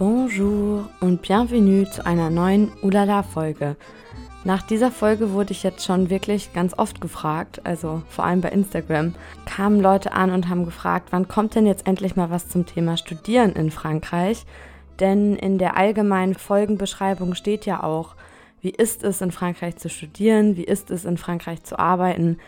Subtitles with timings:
[0.00, 3.76] Bonjour und bienvenue zu einer neuen Ulala-Folge.
[4.44, 8.48] Nach dieser Folge wurde ich jetzt schon wirklich ganz oft gefragt, also vor allem bei
[8.48, 9.14] Instagram,
[9.44, 12.96] kamen Leute an und haben gefragt, wann kommt denn jetzt endlich mal was zum Thema
[12.96, 14.46] Studieren in Frankreich?
[15.00, 18.16] Denn in der allgemeinen Folgenbeschreibung steht ja auch,
[18.62, 22.38] wie ist es in Frankreich zu studieren, wie ist es in Frankreich zu arbeiten.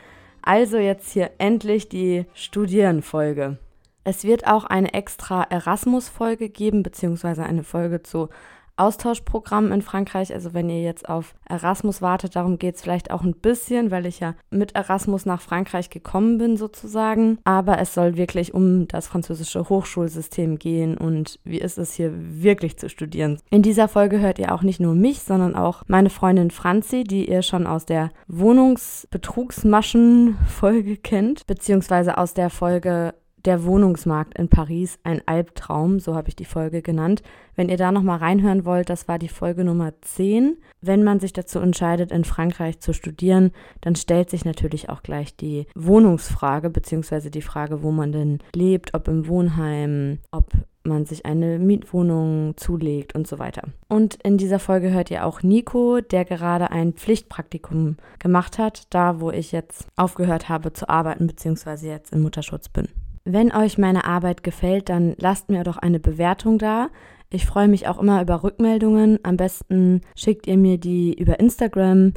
[0.40, 3.58] Also jetzt hier endlich die Studierenfolge.
[4.04, 8.28] Es wird auch eine extra Erasmus-Folge geben, beziehungsweise eine Folge zu
[8.76, 10.32] Austauschprogramm in Frankreich.
[10.32, 14.06] Also wenn ihr jetzt auf Erasmus wartet, darum geht es vielleicht auch ein bisschen, weil
[14.06, 17.38] ich ja mit Erasmus nach Frankreich gekommen bin sozusagen.
[17.44, 22.78] Aber es soll wirklich um das französische Hochschulsystem gehen und wie ist es hier wirklich
[22.78, 23.38] zu studieren.
[23.50, 27.30] In dieser Folge hört ihr auch nicht nur mich, sondern auch meine Freundin Franzi, die
[27.30, 35.22] ihr schon aus der Wohnungsbetrugsmaschen-Folge kennt, beziehungsweise aus der Folge der Wohnungsmarkt in Paris, ein
[35.26, 37.22] Albtraum, so habe ich die Folge genannt.
[37.54, 40.56] Wenn ihr da nochmal reinhören wollt, das war die Folge Nummer 10.
[40.80, 45.36] Wenn man sich dazu entscheidet, in Frankreich zu studieren, dann stellt sich natürlich auch gleich
[45.36, 50.52] die Wohnungsfrage, beziehungsweise die Frage, wo man denn lebt, ob im Wohnheim, ob
[50.84, 53.68] man sich eine Mietwohnung zulegt und so weiter.
[53.88, 59.20] Und in dieser Folge hört ihr auch Nico, der gerade ein Pflichtpraktikum gemacht hat, da
[59.20, 62.88] wo ich jetzt aufgehört habe zu arbeiten, beziehungsweise jetzt in Mutterschutz bin.
[63.24, 66.88] Wenn euch meine Arbeit gefällt, dann lasst mir doch eine Bewertung da.
[67.30, 69.18] Ich freue mich auch immer über Rückmeldungen.
[69.22, 72.14] Am besten schickt ihr mir die über Instagram.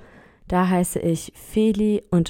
[0.47, 2.29] Da heiße ich Feli-in-Paris.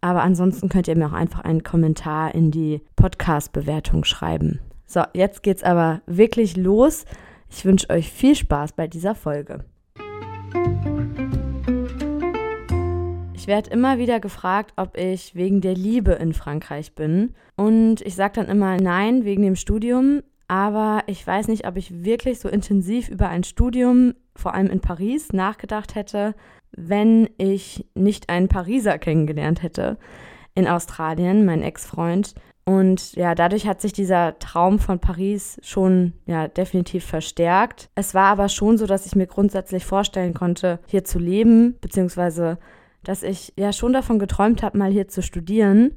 [0.00, 4.60] Aber ansonsten könnt ihr mir auch einfach einen Kommentar in die Podcast-Bewertung schreiben.
[4.86, 7.04] So, jetzt geht's aber wirklich los.
[7.48, 9.64] Ich wünsche euch viel Spaß bei dieser Folge.
[13.42, 17.34] Ich werde immer wieder gefragt, ob ich wegen der Liebe in Frankreich bin.
[17.56, 20.22] Und ich sage dann immer nein, wegen dem Studium.
[20.46, 24.78] Aber ich weiß nicht, ob ich wirklich so intensiv über ein Studium, vor allem in
[24.78, 26.36] Paris, nachgedacht hätte,
[26.70, 29.98] wenn ich nicht einen Pariser kennengelernt hätte
[30.54, 32.36] in Australien, mein Ex-Freund.
[32.64, 37.90] Und ja, dadurch hat sich dieser Traum von Paris schon ja definitiv verstärkt.
[37.96, 42.58] Es war aber schon so, dass ich mir grundsätzlich vorstellen konnte, hier zu leben, beziehungsweise
[43.04, 45.96] dass ich ja schon davon geträumt habe, mal hier zu studieren.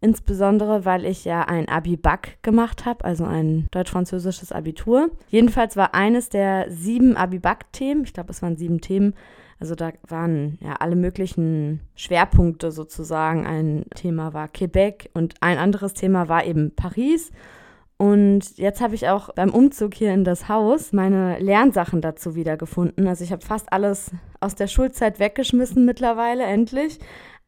[0.00, 5.10] Insbesondere, weil ich ja ein Abi-Bac gemacht habe, also ein deutsch-französisches Abitur.
[5.28, 9.14] Jedenfalls war eines der sieben Abi-Bac-Themen, ich glaube, es waren sieben Themen,
[9.58, 13.46] also da waren ja alle möglichen Schwerpunkte sozusagen.
[13.46, 17.30] Ein Thema war Quebec und ein anderes Thema war eben Paris.
[17.98, 23.08] Und jetzt habe ich auch beim Umzug hier in das Haus meine Lernsachen dazu wiedergefunden.
[23.08, 26.98] Also ich habe fast alles aus der Schulzeit weggeschmissen mittlerweile, endlich.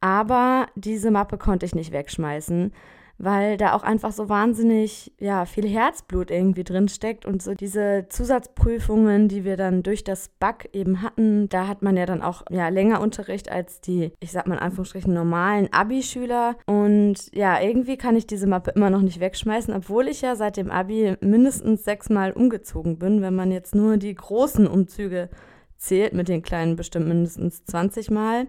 [0.01, 2.73] Aber diese Mappe konnte ich nicht wegschmeißen
[3.19, 8.07] weil da auch einfach so wahnsinnig ja viel Herzblut irgendwie drin steckt und so diese
[8.09, 12.43] Zusatzprüfungen, die wir dann durch das Back eben hatten, da hat man ja dann auch
[12.51, 17.97] ja länger Unterricht als die, ich sag mal in Anführungsstrichen normalen Abi-Schüler und ja irgendwie
[17.97, 21.85] kann ich diese Mappe immer noch nicht wegschmeißen, obwohl ich ja seit dem Abi mindestens
[21.85, 25.29] sechsmal umgezogen bin, wenn man jetzt nur die großen Umzüge
[25.77, 28.47] zählt, mit den kleinen bestimmt mindestens 20 Mal.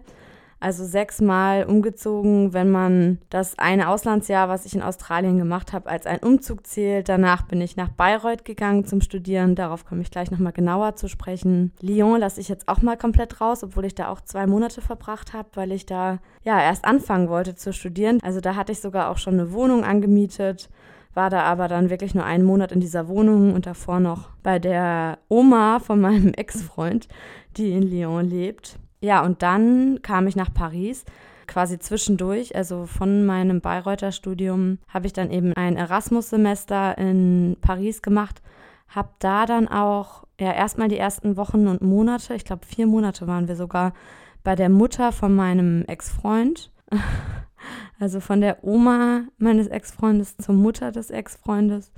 [0.60, 6.06] Also sechsmal umgezogen, wenn man das eine Auslandsjahr, was ich in Australien gemacht habe, als
[6.06, 7.08] einen Umzug zählt.
[7.08, 9.54] Danach bin ich nach Bayreuth gegangen zum Studieren.
[9.54, 11.72] Darauf komme ich gleich nochmal genauer zu sprechen.
[11.80, 15.32] Lyon lasse ich jetzt auch mal komplett raus, obwohl ich da auch zwei Monate verbracht
[15.32, 18.18] habe, weil ich da ja erst anfangen wollte zu studieren.
[18.22, 20.68] Also da hatte ich sogar auch schon eine Wohnung angemietet
[21.14, 24.58] war da aber dann wirklich nur einen Monat in dieser Wohnung und davor noch bei
[24.58, 27.08] der Oma von meinem Ex-Freund,
[27.56, 28.78] die in Lyon lebt.
[29.00, 31.04] Ja, und dann kam ich nach Paris
[31.46, 38.02] quasi zwischendurch, also von meinem Bayreuther Studium, habe ich dann eben ein Erasmus-Semester in Paris
[38.02, 38.40] gemacht,
[38.88, 43.26] habe da dann auch ja erstmal die ersten Wochen und Monate, ich glaube vier Monate
[43.26, 43.94] waren wir sogar
[44.44, 46.70] bei der Mutter von meinem Ex-Freund.
[47.98, 51.92] Also von der Oma meines Ex-Freundes zur Mutter des Ex-Freundes.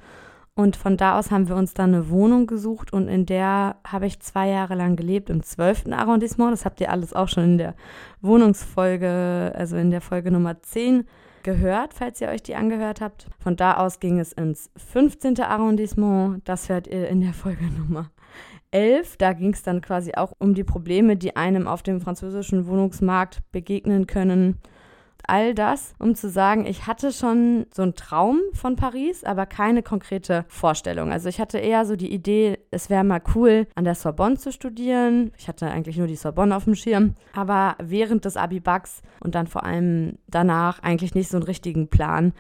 [0.55, 4.07] Und von da aus haben wir uns dann eine Wohnung gesucht und in der habe
[4.07, 5.87] ich zwei Jahre lang gelebt, im 12.
[5.93, 6.53] Arrondissement.
[6.53, 7.75] Das habt ihr alles auch schon in der
[8.21, 11.05] Wohnungsfolge, also in der Folge Nummer 10
[11.43, 13.27] gehört, falls ihr euch die angehört habt.
[13.39, 15.41] Von da aus ging es ins 15.
[15.41, 16.47] Arrondissement.
[16.47, 18.11] Das hört ihr in der Folge Nummer
[18.73, 19.17] 11.
[19.17, 23.41] Da ging es dann quasi auch um die Probleme, die einem auf dem französischen Wohnungsmarkt
[23.53, 24.59] begegnen können
[25.27, 29.83] all das, um zu sagen, ich hatte schon so einen Traum von Paris, aber keine
[29.83, 31.13] konkrete Vorstellung.
[31.13, 34.53] Also ich hatte eher so die Idee, es wäre mal cool, an der Sorbonne zu
[34.53, 35.33] studieren.
[35.39, 39.47] Ich hatte eigentlich nur die Sorbonne auf dem Schirm, aber während des Abi-Bugs und dann
[39.47, 42.33] vor allem danach eigentlich nicht so einen richtigen Plan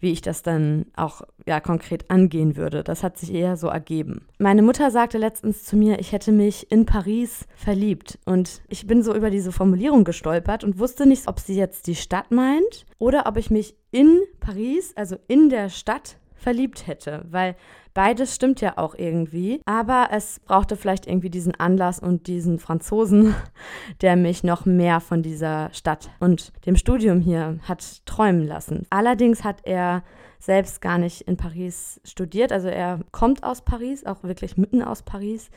[0.00, 2.82] wie ich das dann auch ja konkret angehen würde.
[2.82, 4.26] Das hat sich eher so ergeben.
[4.38, 9.02] Meine Mutter sagte letztens zu mir, ich hätte mich in Paris verliebt und ich bin
[9.02, 13.26] so über diese Formulierung gestolpert und wusste nicht, ob sie jetzt die Stadt meint oder
[13.26, 17.56] ob ich mich in Paris, also in der Stadt verliebt hätte, weil
[17.92, 23.34] beides stimmt ja auch irgendwie, aber es brauchte vielleicht irgendwie diesen Anlass und diesen Franzosen,
[24.00, 28.86] der mich noch mehr von dieser Stadt und dem Studium hier hat träumen lassen.
[28.90, 30.04] Allerdings hat er
[30.38, 35.02] selbst gar nicht in Paris studiert, also er kommt aus Paris, auch wirklich mitten aus
[35.02, 35.50] Paris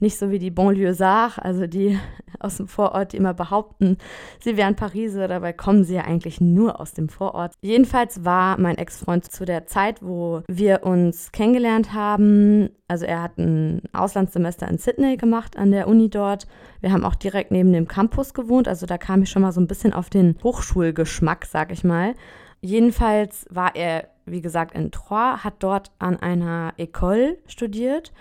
[0.00, 1.98] nicht so wie die Banlieusards, also die
[2.40, 3.98] aus dem Vorort, die immer behaupten,
[4.42, 7.52] sie wären Pariser, dabei kommen sie ja eigentlich nur aus dem Vorort.
[7.60, 13.38] Jedenfalls war mein Ex-Freund zu der Zeit, wo wir uns kennengelernt haben, also er hat
[13.38, 16.46] ein Auslandssemester in Sydney gemacht an der Uni dort.
[16.80, 19.60] Wir haben auch direkt neben dem Campus gewohnt, also da kam ich schon mal so
[19.60, 22.14] ein bisschen auf den Hochschulgeschmack, sag ich mal.
[22.62, 28.12] Jedenfalls war er, wie gesagt, in Troyes, hat dort an einer École studiert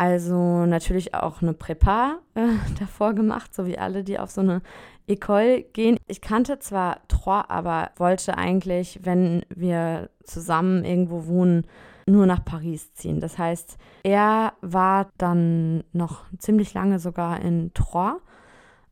[0.00, 2.46] also natürlich auch eine Präpa äh,
[2.80, 4.62] davor gemacht, so wie alle, die auf so eine
[5.06, 5.98] École gehen.
[6.06, 11.66] Ich kannte zwar Trois, aber wollte eigentlich, wenn wir zusammen irgendwo wohnen,
[12.06, 13.20] nur nach Paris ziehen.
[13.20, 18.22] Das heißt, er war dann noch ziemlich lange sogar in Troyes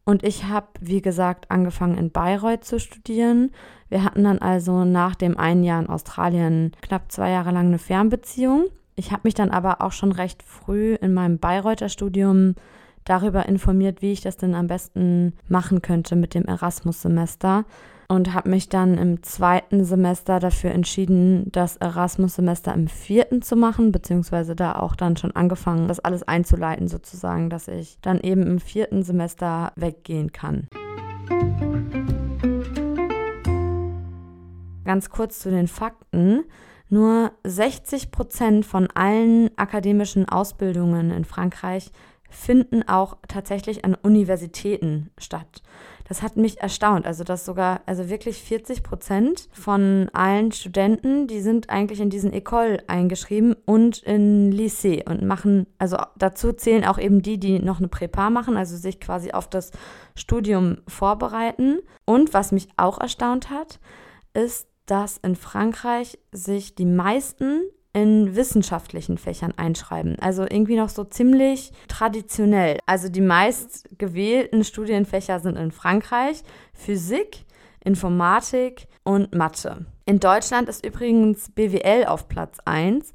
[0.04, 3.50] und ich habe, wie gesagt, angefangen in Bayreuth zu studieren.
[3.88, 7.78] Wir hatten dann also nach dem einen Jahr in Australien knapp zwei Jahre lang eine
[7.78, 8.66] Fernbeziehung.
[8.98, 12.56] Ich habe mich dann aber auch schon recht früh in meinem Bayreuther Studium
[13.04, 17.64] darüber informiert, wie ich das denn am besten machen könnte mit dem Erasmus-Semester
[18.08, 23.92] und habe mich dann im zweiten Semester dafür entschieden, das Erasmus-Semester im vierten zu machen,
[23.92, 28.58] beziehungsweise da auch dann schon angefangen, das alles einzuleiten sozusagen, dass ich dann eben im
[28.58, 30.66] vierten Semester weggehen kann.
[34.84, 36.42] Ganz kurz zu den Fakten.
[36.90, 41.90] Nur 60 Prozent von allen akademischen Ausbildungen in Frankreich
[42.30, 45.62] finden auch tatsächlich an Universitäten statt.
[46.08, 47.06] Das hat mich erstaunt.
[47.06, 52.32] Also, dass sogar, also wirklich 40 Prozent von allen Studenten, die sind eigentlich in diesen
[52.32, 57.78] École eingeschrieben und in Lycée und machen, also dazu zählen auch eben die, die noch
[57.78, 59.70] eine Präpa machen, also sich quasi auf das
[60.14, 61.80] Studium vorbereiten.
[62.06, 63.78] Und was mich auch erstaunt hat,
[64.32, 67.62] ist, dass in Frankreich sich die meisten
[67.92, 70.16] in wissenschaftlichen Fächern einschreiben.
[70.20, 72.78] Also irgendwie noch so ziemlich traditionell.
[72.86, 76.42] Also die meist gewählten Studienfächer sind in Frankreich
[76.72, 77.44] Physik,
[77.82, 79.86] Informatik und Mathe.
[80.04, 83.12] In Deutschland ist übrigens BWL auf Platz 1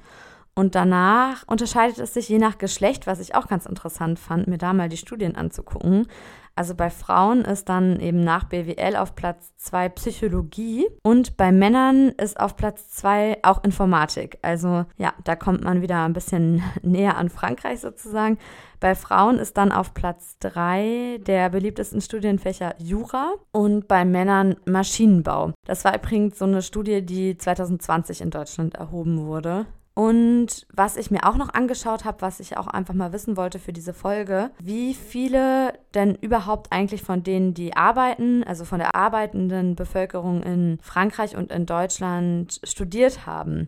[0.56, 4.60] und danach unterscheidet es sich je nach Geschlecht, was ich auch ganz interessant fand, mir
[4.60, 6.08] da mal die Studien anzugucken.
[6.56, 12.10] Also bei Frauen ist dann eben nach BWL auf Platz 2 Psychologie und bei Männern
[12.10, 14.38] ist auf Platz 2 auch Informatik.
[14.44, 18.38] Also ja, da kommt man wieder ein bisschen näher an Frankreich sozusagen.
[18.80, 25.54] Bei Frauen ist dann auf Platz 3 der beliebtesten Studienfächer Jura und bei Männern Maschinenbau.
[25.66, 29.66] Das war übrigens so eine Studie, die 2020 in Deutschland erhoben wurde.
[29.96, 33.60] Und was ich mir auch noch angeschaut habe, was ich auch einfach mal wissen wollte
[33.60, 38.96] für diese Folge, wie viele denn überhaupt eigentlich von denen, die arbeiten, also von der
[38.96, 43.68] arbeitenden Bevölkerung in Frankreich und in Deutschland studiert haben.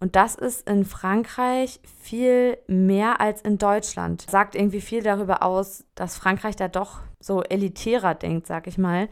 [0.00, 4.22] Und das ist in Frankreich viel mehr als in Deutschland.
[4.30, 9.08] Sagt irgendwie viel darüber aus, dass Frankreich da doch so elitärer denkt, sag ich mal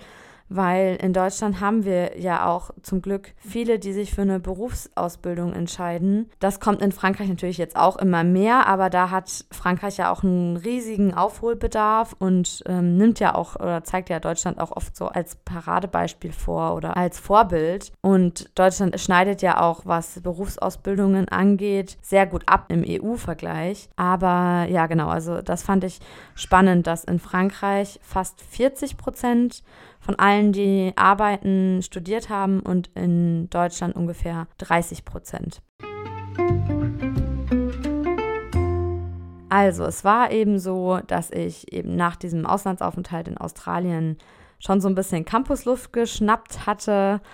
[0.48, 5.52] weil in Deutschland haben wir ja auch zum Glück viele, die sich für eine Berufsausbildung
[5.52, 6.30] entscheiden.
[6.38, 10.22] Das kommt in Frankreich natürlich jetzt auch immer mehr, aber da hat Frankreich ja auch
[10.22, 15.08] einen riesigen Aufholbedarf und ähm, nimmt ja auch oder zeigt ja Deutschland auch oft so
[15.08, 17.92] als Paradebeispiel vor oder als Vorbild.
[18.00, 23.88] Und Deutschland schneidet ja auch, was Berufsausbildungen angeht, sehr gut ab im EU-Vergleich.
[23.96, 26.00] Aber ja, genau, also das fand ich
[26.34, 29.62] spannend, dass in Frankreich fast 40 Prozent
[30.04, 35.62] von allen, die arbeiten, studiert haben und in Deutschland ungefähr 30 Prozent.
[39.48, 44.18] Also, es war eben so, dass ich eben nach diesem Auslandsaufenthalt in Australien
[44.58, 47.20] schon so ein bisschen Campusluft geschnappt hatte.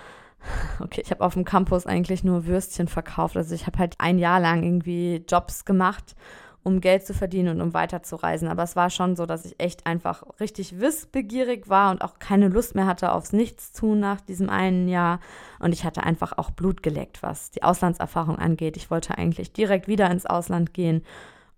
[0.79, 3.37] Okay, ich habe auf dem Campus eigentlich nur Würstchen verkauft.
[3.37, 6.15] Also ich habe halt ein Jahr lang irgendwie Jobs gemacht
[6.63, 8.47] um Geld zu verdienen und um weiterzureisen.
[8.47, 12.49] Aber es war schon so, dass ich echt einfach richtig wissbegierig war und auch keine
[12.49, 15.19] Lust mehr hatte aufs Nichtstun nach diesem einen Jahr.
[15.59, 18.77] Und ich hatte einfach auch Blut geleckt, was die Auslandserfahrung angeht.
[18.77, 21.03] Ich wollte eigentlich direkt wieder ins Ausland gehen.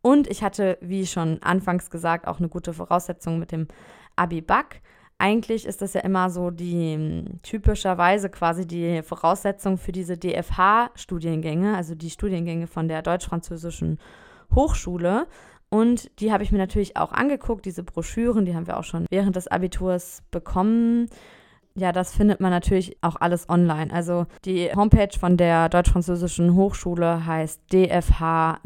[0.02, 3.68] Und ich hatte, wie schon anfangs gesagt, auch eine gute Voraussetzung mit dem
[4.16, 4.82] Abi-Back.
[5.18, 11.76] eigentlich ist das ja immer so die hm, typischerweise quasi die Voraussetzung für diese DFH-Studiengänge,
[11.76, 14.00] also die Studiengänge von der deutsch-französischen
[14.56, 15.28] Hochschule.
[15.70, 19.08] Und die habe ich mir natürlich auch angeguckt, diese Broschüren, die haben wir auch schon
[19.10, 21.08] während des Abiturs bekommen.
[21.76, 23.92] Ja, das findet man natürlich auch alles online.
[23.92, 28.66] Also die Homepage von der Deutsch-Französischen Hochschule heißt dfh-ufa.org,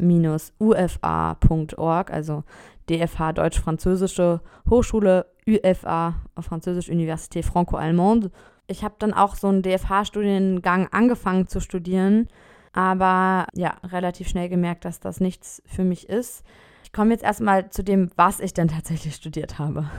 [2.10, 2.44] also
[2.90, 8.30] DFH Deutsch-Französische Hochschule, UFA, Französisch Université Franco-Allemande.
[8.66, 12.28] Ich habe dann auch so einen DFH-Studiengang angefangen zu studieren,
[12.72, 16.44] aber ja, relativ schnell gemerkt, dass das nichts für mich ist.
[16.84, 19.90] Ich komme jetzt erstmal zu dem, was ich denn tatsächlich studiert habe.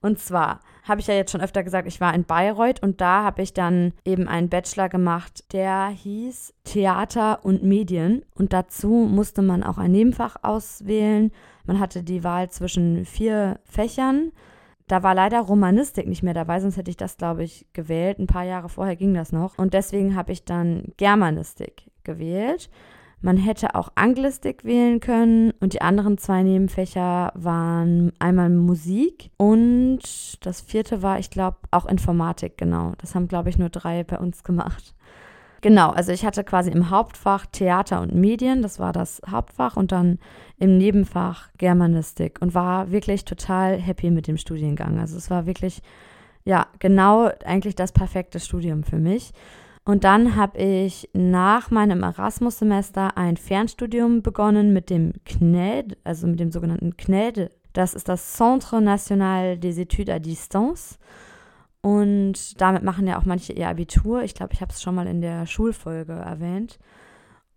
[0.00, 3.24] Und zwar habe ich ja jetzt schon öfter gesagt, ich war in Bayreuth und da
[3.24, 8.24] habe ich dann eben einen Bachelor gemacht, der hieß Theater und Medien.
[8.34, 11.32] Und dazu musste man auch ein Nebenfach auswählen.
[11.64, 14.32] Man hatte die Wahl zwischen vier Fächern.
[14.86, 18.18] Da war leider Romanistik nicht mehr dabei, sonst hätte ich das, glaube ich, gewählt.
[18.18, 19.58] Ein paar Jahre vorher ging das noch.
[19.58, 22.68] Und deswegen habe ich dann Germanistik gewählt.
[23.24, 30.00] Man hätte auch Anglistik wählen können und die anderen zwei Nebenfächer waren einmal Musik und
[30.44, 32.92] das vierte war, ich glaube, auch Informatik, genau.
[32.98, 34.94] Das haben, glaube ich, nur drei bei uns gemacht.
[35.64, 39.92] Genau, also ich hatte quasi im Hauptfach Theater und Medien, das war das Hauptfach, und
[39.92, 40.18] dann
[40.58, 44.98] im Nebenfach Germanistik und war wirklich total happy mit dem Studiengang.
[45.00, 45.80] Also es war wirklich,
[46.44, 49.32] ja, genau eigentlich das perfekte Studium für mich.
[49.86, 56.40] Und dann habe ich nach meinem Erasmus-Semester ein Fernstudium begonnen mit dem CNED, also mit
[56.40, 57.50] dem sogenannten CNED.
[57.72, 60.98] Das ist das Centre National des Études à Distance.
[61.84, 64.22] Und damit machen ja auch manche ihr Abitur.
[64.22, 66.78] Ich glaube, ich habe es schon mal in der Schulfolge erwähnt.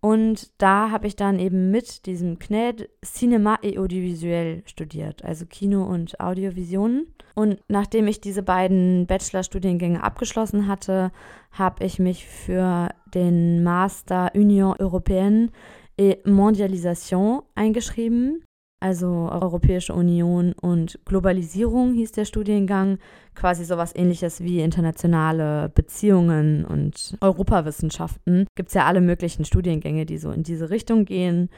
[0.00, 5.82] Und da habe ich dann eben mit diesem CNED Cinema et Audiovisuel studiert, also Kino
[5.82, 7.06] und Audiovisionen.
[7.34, 11.10] Und nachdem ich diese beiden Bachelorstudiengänge abgeschlossen hatte,
[11.50, 15.48] habe ich mich für den Master Union Européenne
[15.96, 18.44] et Mondialisation eingeschrieben
[18.80, 22.98] also Europäische Union und Globalisierung hieß der Studiengang,
[23.34, 28.46] quasi sowas ähnliches wie internationale Beziehungen und Europawissenschaften.
[28.54, 31.48] Gibt es ja alle möglichen Studiengänge, die so in diese Richtung gehen.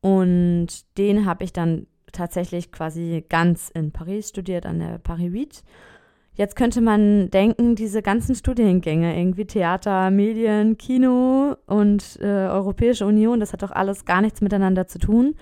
[0.00, 0.68] Und
[0.98, 5.64] den habe ich dann tatsächlich quasi ganz in Paris studiert, an der Paris 8.
[6.34, 13.40] Jetzt könnte man denken, diese ganzen Studiengänge, irgendwie Theater, Medien, Kino und äh, Europäische Union,
[13.40, 15.34] das hat doch alles gar nichts miteinander zu tun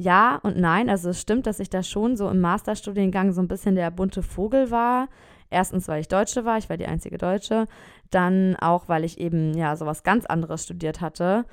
[0.00, 0.88] ja und nein.
[0.88, 4.22] Also es stimmt, dass ich da schon so im Masterstudiengang so ein bisschen der bunte
[4.22, 5.08] Vogel war.
[5.50, 7.66] Erstens, weil ich Deutsche war, ich war die einzige Deutsche.
[8.10, 11.44] Dann auch, weil ich eben ja sowas ganz anderes studiert hatte.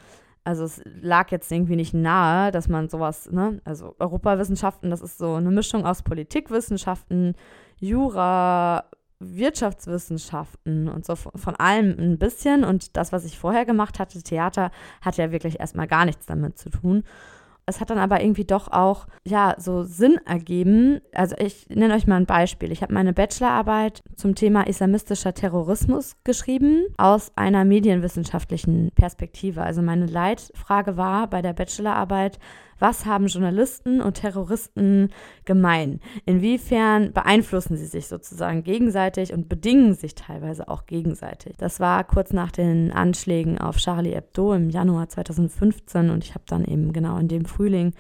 [0.44, 5.18] Also es lag jetzt irgendwie nicht nahe, dass man sowas, ne, also Europawissenschaften, das ist
[5.18, 7.36] so eine Mischung aus Politikwissenschaften,
[7.80, 8.86] Jura,
[9.20, 12.64] Wirtschaftswissenschaften und so von allem ein bisschen.
[12.64, 16.58] Und das, was ich vorher gemacht hatte, Theater, hat ja wirklich erstmal gar nichts damit
[16.58, 17.04] zu tun.
[17.70, 21.02] Es hat dann aber irgendwie doch auch, ja, so Sinn ergeben.
[21.14, 22.72] Also ich nenne euch mal ein Beispiel.
[22.72, 29.64] Ich habe meine Bachelorarbeit zum Thema islamistischer Terrorismus geschrieben aus einer medienwissenschaftlichen Perspektive.
[29.64, 32.40] Also meine Leitfrage war bei der Bachelorarbeit,
[32.80, 35.10] was haben Journalisten und Terroristen
[35.46, 36.00] gemein?
[36.26, 41.56] Inwiefern beeinflussen sie sich sozusagen gegenseitig und bedingen sich teilweise auch gegenseitig?
[41.58, 46.44] Das war kurz nach den Anschlägen auf Charlie Hebdo im Januar 2015 und ich habe
[46.48, 47.94] dann eben genau in dem Frühling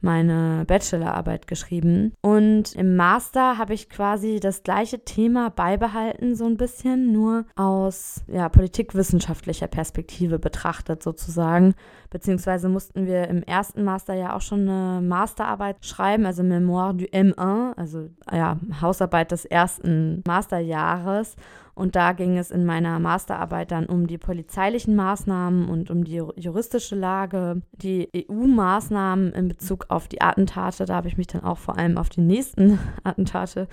[0.00, 2.12] meine Bachelorarbeit geschrieben.
[2.20, 8.22] Und im Master habe ich quasi das gleiche Thema beibehalten, so ein bisschen, nur aus
[8.26, 11.74] ja, politikwissenschaftlicher Perspektive betrachtet sozusagen.
[12.10, 17.04] Beziehungsweise mussten wir im ersten Master ja auch schon eine Masterarbeit schreiben, also Memoire du
[17.04, 21.36] M1, also ja, Hausarbeit des ersten Masterjahres.
[21.80, 26.22] Und da ging es in meiner Masterarbeit dann um die polizeilichen Maßnahmen und um die
[26.36, 30.84] juristische Lage, die EU-Maßnahmen in Bezug auf die Attentate.
[30.84, 33.66] Da habe ich mich dann auch vor allem auf die nächsten Attentate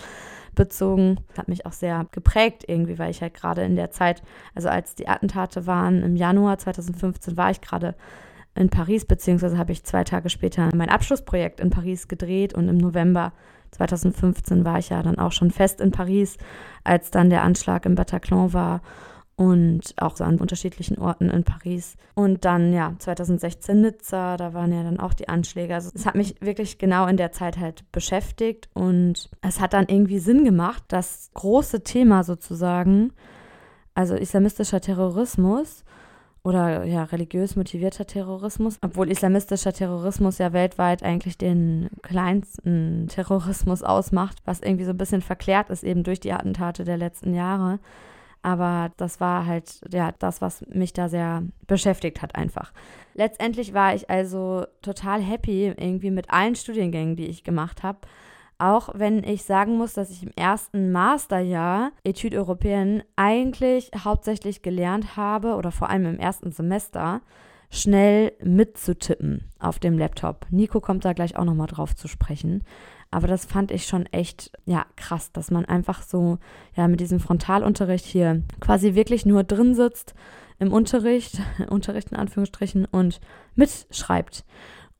[0.56, 1.18] bezogen.
[1.38, 4.24] Hat mich auch sehr geprägt irgendwie, weil ich halt gerade in der Zeit,
[4.56, 7.94] also als die Attentate waren im Januar 2015, war ich gerade
[8.56, 12.78] in Paris, beziehungsweise habe ich zwei Tage später mein Abschlussprojekt in Paris gedreht und im
[12.78, 13.34] November
[13.72, 16.38] 2015 war ich ja dann auch schon fest in Paris,
[16.84, 18.82] als dann der Anschlag im Bataclan war
[19.38, 21.96] und auch so an unterschiedlichen Orten in Paris.
[22.16, 25.76] Und dann, ja, 2016 Nizza, da waren ja dann auch die Anschläge.
[25.76, 29.86] Also es hat mich wirklich genau in der Zeit halt beschäftigt und es hat dann
[29.88, 33.14] irgendwie Sinn gemacht, das große Thema sozusagen,
[33.94, 35.86] also islamistischer Terrorismus
[36.48, 44.38] oder ja, religiös motivierter Terrorismus, obwohl islamistischer Terrorismus ja weltweit eigentlich den kleinsten Terrorismus ausmacht,
[44.46, 47.80] was irgendwie so ein bisschen verklärt ist eben durch die Attentate der letzten Jahre.
[48.44, 52.72] Aber das war halt ja das, was mich da sehr beschäftigt hat einfach.
[53.14, 58.00] Letztendlich war ich also total happy irgendwie mit allen Studiengängen, die ich gemacht habe.
[58.60, 65.16] Auch wenn ich sagen muss, dass ich im ersten Masterjahr Etude Européenne eigentlich hauptsächlich gelernt
[65.16, 67.22] habe oder vor allem im ersten Semester
[67.70, 70.48] schnell mitzutippen auf dem Laptop.
[70.50, 72.64] Nico kommt da gleich auch nochmal drauf zu sprechen.
[73.12, 76.40] Aber das fand ich schon echt, ja, krass, dass man einfach so,
[76.76, 80.14] ja, mit diesem Frontalunterricht hier quasi wirklich nur drin sitzt
[80.60, 83.22] im Unterricht, Unterricht in Anführungsstrichen, und
[83.56, 84.44] mitschreibt.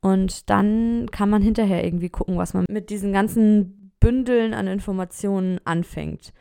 [0.02, 5.60] Und dann kann man hinterher irgendwie gucken, was man mit diesen ganzen Bündeln an Informationen
[5.66, 6.34] anfängt.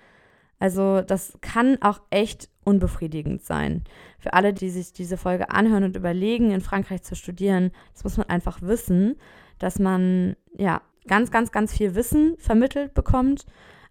[0.58, 3.84] Also das kann auch echt unbefriedigend sein.
[4.18, 8.16] Für alle, die sich diese Folge anhören und überlegen, in Frankreich zu studieren, das muss
[8.16, 9.16] man einfach wissen,
[9.58, 13.46] dass man ja ganz, ganz, ganz viel Wissen vermittelt bekommt.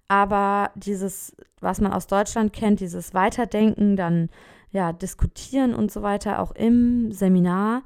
[0.08, 4.30] Aber dieses, was man aus Deutschland kennt, dieses Weiterdenken, dann
[4.72, 7.84] ja, diskutieren und so weiter, auch im Seminar,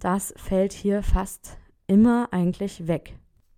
[0.00, 3.14] das fällt hier fast immer eigentlich weg.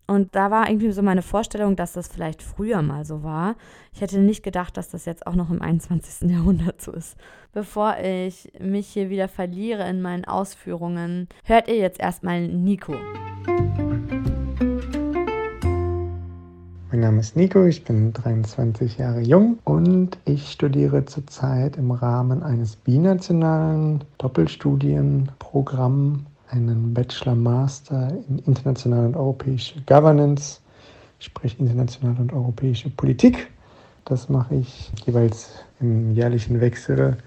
[0.08, 3.56] Und da war irgendwie so meine Vorstellung, dass das vielleicht früher mal so war.
[3.92, 6.30] Ich hätte nicht gedacht, dass das jetzt auch noch im 21.
[6.30, 7.16] Jahrhundert so ist.
[7.52, 12.94] Bevor ich mich hier wieder verliere in meinen Ausführungen, hört ihr jetzt erstmal Nico.
[16.96, 22.42] Mein Name ist Nico, ich bin 23 Jahre jung und ich studiere zurzeit im Rahmen
[22.42, 30.62] eines binationalen Doppelstudienprogramms einen Bachelor-Master in internationale und europäische Governance,
[31.18, 33.50] sprich internationale und europäische Politik.
[34.06, 35.50] Das mache ich jeweils
[35.80, 37.18] im jährlichen Wechsel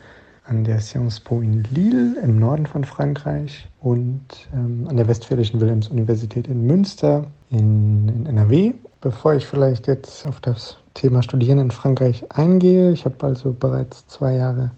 [0.45, 5.61] an der Sciences Po in Lille im Norden von Frankreich und ähm, an der Westfälischen
[5.61, 8.73] Wilhelms-Universität in Münster in, in NRW.
[9.01, 14.05] Bevor ich vielleicht jetzt auf das Thema Studieren in Frankreich eingehe, ich habe also bereits
[14.07, 14.71] zwei Jahre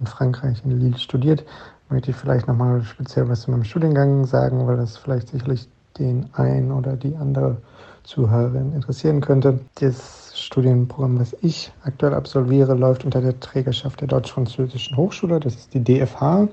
[0.00, 1.44] in Frankreich in Lille studiert,
[1.88, 6.28] möchte ich vielleicht nochmal speziell was zu meinem Studiengang sagen, weil das vielleicht sicherlich den
[6.32, 7.58] einen oder die andere
[8.02, 9.60] Zuhörerin interessieren könnte.
[9.76, 15.38] Das Studienprogramm, das ich aktuell absolviere, läuft unter der Trägerschaft der Deutsch-Französischen Hochschule.
[15.38, 16.48] Das ist die DFH.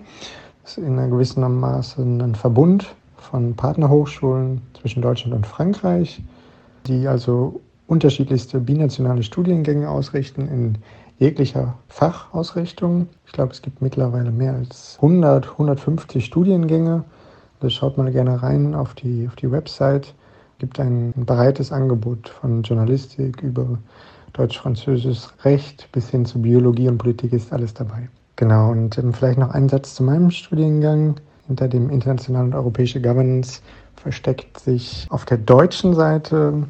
[0.62, 6.22] Das ist in einer gewissen Maße ein Verbund von Partnerhochschulen zwischen Deutschland und Frankreich,
[6.88, 10.78] die also unterschiedlichste binationale Studiengänge ausrichten in
[11.20, 13.08] jeglicher Fachausrichtung.
[13.26, 17.04] Ich glaube, es gibt mittlerweile mehr als 100, 150 Studiengänge.
[17.60, 20.14] Also schaut mal gerne rein auf die, auf die Website.
[20.54, 23.78] Es gibt ein, breites Angebot von Journalistik über
[24.34, 28.10] Deutsch-Französisch Recht bis hin zu Biologie und Politik ist alles dabei.
[28.36, 31.16] Genau, und ähm, vielleicht noch ein Satz zu meinem Studiengang.
[31.48, 33.62] Hinter dem internationalen und europäische Governance
[33.96, 36.64] versteckt sich auf der deutschen Seite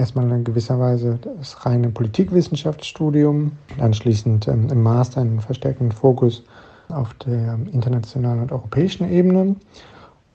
[0.00, 6.42] erstmal in gewisser Weise das reine Politikwissenschaftsstudium, anschließend ähm, im Master einen verstärkten Fokus
[6.88, 9.56] auf der internationalen und europäischen Ebene.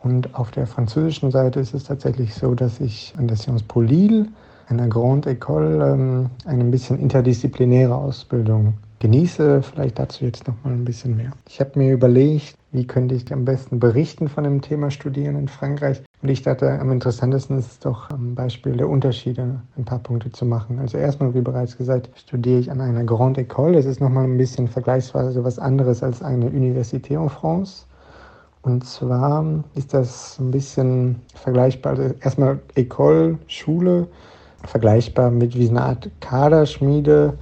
[0.03, 3.81] Und auf der französischen Seite ist es tatsächlich so, dass ich an der Sciences Po
[3.81, 4.27] Lille,
[4.67, 9.63] einer Grande École, ähm, eine ein bisschen interdisziplinäre Ausbildung genieße.
[9.63, 11.31] Vielleicht dazu jetzt noch mal ein bisschen mehr.
[11.49, 15.47] Ich habe mir überlegt, wie könnte ich am besten berichten von dem Thema Studieren in
[15.47, 16.03] Frankreich.
[16.25, 20.31] Und ich dachte, am interessantesten ist es doch am Beispiel der Unterschiede ein paar Punkte
[20.31, 20.79] zu machen.
[20.79, 23.73] Also erstmal, wie bereits gesagt, studiere ich an einer Grande École.
[23.73, 27.85] Das ist nochmal ein bisschen vergleichsweise was anderes als eine Université en France.
[28.63, 34.07] Und zwar ist das ein bisschen vergleichbar, also erstmal École, Schule,
[34.63, 37.37] vergleichbar mit wie eine Art Kaderschmiede.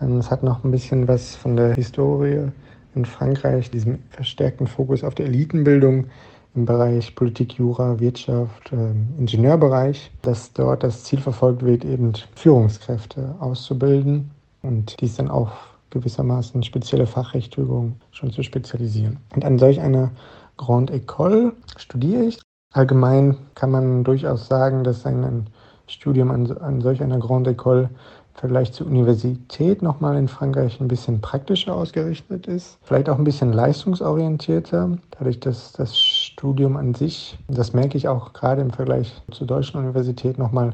[0.00, 2.50] Ähm, es hat noch ein bisschen was von der Historie
[2.94, 6.06] in Frankreich, diesem verstärkten Fokus auf die Elitenbildung
[6.54, 13.34] im Bereich Politik, Jura, Wirtschaft, ähm, Ingenieurbereich, dass dort das Ziel verfolgt wird, eben Führungskräfte
[13.40, 14.30] auszubilden
[14.62, 15.52] und dies dann auch
[15.90, 19.18] gewissermaßen spezielle Fachrichtungen schon zu spezialisieren.
[19.34, 20.10] Und an solch einer
[20.56, 22.40] Grande École studiere ich.
[22.72, 25.46] Allgemein kann man durchaus sagen, dass ein
[25.86, 27.90] Studium an, an solch einer Grande École
[28.34, 33.52] Vergleich zur Universität nochmal in Frankreich ein bisschen praktischer ausgerichtet ist, vielleicht auch ein bisschen
[33.52, 39.46] leistungsorientierter, dadurch, dass das Studium an sich, das merke ich auch gerade im Vergleich zur
[39.46, 40.72] deutschen Universität nochmal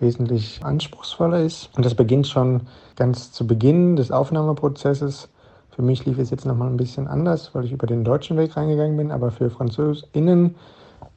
[0.00, 1.70] wesentlich anspruchsvoller ist.
[1.76, 2.62] Und das beginnt schon
[2.96, 5.28] ganz zu Beginn des Aufnahmeprozesses.
[5.70, 8.56] Für mich lief es jetzt nochmal ein bisschen anders, weil ich über den deutschen Weg
[8.56, 10.54] reingegangen bin, aber für FranzösInnen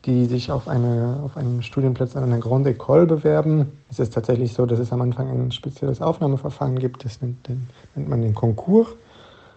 [0.06, 3.80] die sich auf, eine, auf einen Studienplatz an einer Grande École bewerben.
[3.90, 7.50] Es ist tatsächlich so, dass es am Anfang ein spezielles Aufnahmeverfahren gibt, das nennt,
[7.96, 8.88] nennt man den Konkurs.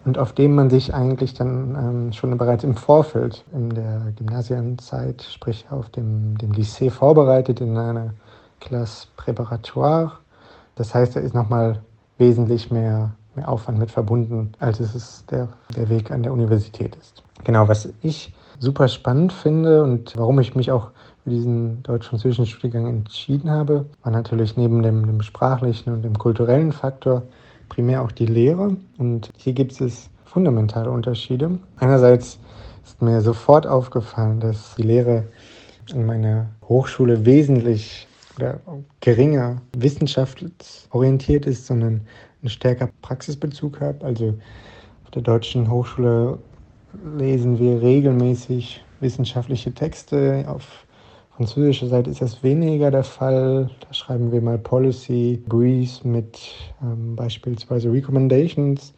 [0.05, 5.23] und auf dem man sich eigentlich dann ähm, schon bereits im Vorfeld in der Gymnasienzeit,
[5.23, 8.15] sprich auf dem, dem Lycée vorbereitet in einer
[8.61, 10.13] Klasse Préparatoire.
[10.75, 11.83] Das heißt, da ist nochmal
[12.19, 17.23] wesentlich mehr, mehr Aufwand mit verbunden, als es der, der Weg an der Universität ist.
[17.45, 20.93] Genau, was ich super spannend finde und warum ich mich auch
[21.25, 26.71] für diesen deutsch-französischen Studiengang entschieden habe, war natürlich neben dem, dem sprachlichen und dem kulturellen
[26.71, 27.25] Faktor
[27.69, 28.77] primär auch die Lehre.
[28.99, 31.59] Und hier gibt es fundamentale Unterschiede.
[31.77, 32.39] Einerseits
[32.85, 35.25] ist mir sofort aufgefallen, dass die Lehre
[35.93, 38.61] in meiner Hochschule wesentlich oder
[39.01, 42.03] geringer wissenschaftsorientiert ist, sondern
[42.43, 44.05] einen stärker Praxisbezug hat.
[44.05, 44.35] Also
[45.05, 46.39] auf der deutschen Hochschule
[47.17, 50.45] lesen wir regelmäßig wissenschaftliche Texte.
[50.49, 50.87] Auf
[51.37, 53.71] französischer Seite ist das weniger der Fall.
[53.81, 56.39] Da schreiben wir mal Policy Briefs mit
[56.83, 58.93] ähm, beispielsweise Recommendations.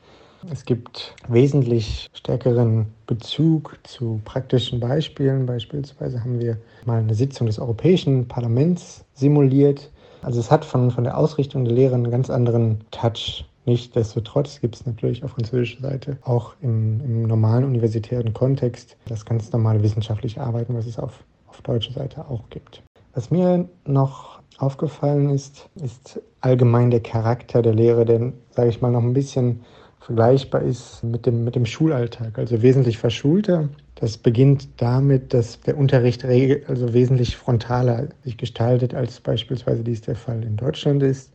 [0.51, 5.47] Es gibt wesentlich stärkeren Bezug zu praktischen Beispielen.
[5.47, 9.91] Beispielsweise haben wir mal eine Sitzung des Europäischen Parlaments simuliert.
[10.23, 13.47] Also es hat von, von der Ausrichtung der Lehre einen ganz anderen Touch.
[13.67, 19.51] Nichtsdestotrotz gibt es natürlich auf französischer Seite auch im, im, normalen universitären Kontext das ganz
[19.53, 22.83] normale wissenschaftliche Arbeiten, was es auf, auf deutscher Seite auch gibt.
[23.15, 28.91] Was mir noch aufgefallen ist, ist allgemein der Charakter der Lehre, der, sage ich mal,
[28.91, 29.61] noch ein bisschen
[30.01, 33.71] vergleichbar ist mit dem, mit dem Schulalltag, also wesentlich verschulter.
[33.95, 40.17] Das beginnt damit, dass der Unterricht also wesentlich frontaler sich gestaltet, als beispielsweise dies der
[40.17, 41.33] Fall in Deutschland ist.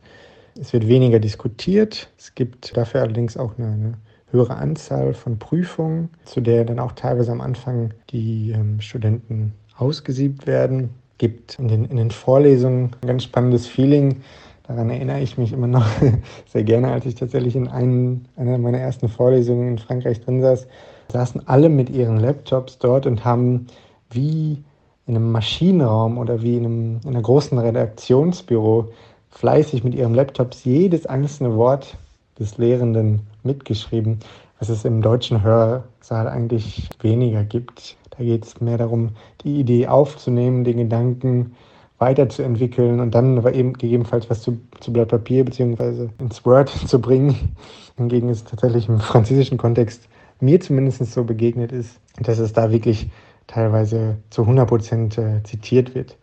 [0.58, 2.10] Es wird weniger diskutiert.
[2.18, 3.94] Es gibt dafür allerdings auch eine, eine
[4.30, 10.46] höhere Anzahl von Prüfungen, zu der dann auch teilweise am Anfang die ähm, Studenten ausgesiebt
[10.46, 10.90] werden.
[11.12, 14.22] Es gibt in den, in den Vorlesungen ein ganz spannendes Feeling,
[14.70, 15.84] Daran erinnere ich mich immer noch
[16.46, 20.68] sehr gerne, als ich tatsächlich in einen, einer meiner ersten Vorlesungen in Frankreich drin saß.
[21.08, 23.66] Saßen alle mit ihren Laptops dort und haben
[24.10, 24.62] wie
[25.06, 28.92] in einem Maschinenraum oder wie in, einem, in einer großen Redaktionsbüro
[29.30, 31.96] fleißig mit ihren Laptops jedes einzelne Wort
[32.38, 34.18] des Lehrenden mitgeschrieben,
[34.58, 37.96] was es im deutschen Hörsaal eigentlich weniger gibt.
[38.10, 39.10] Da geht es mehr darum,
[39.44, 41.54] die Idee aufzunehmen, den Gedanken
[41.98, 46.08] weiterzuentwickeln und dann eben gegebenenfalls was zu, zu Blatt Papier bzw.
[46.18, 47.56] ins Word zu bringen.
[47.96, 50.08] Hingegen ist tatsächlich im französischen Kontext
[50.40, 53.10] mir zumindest so begegnet ist, dass es da wirklich
[53.46, 56.16] teilweise zu 100 Prozent äh, zitiert wird.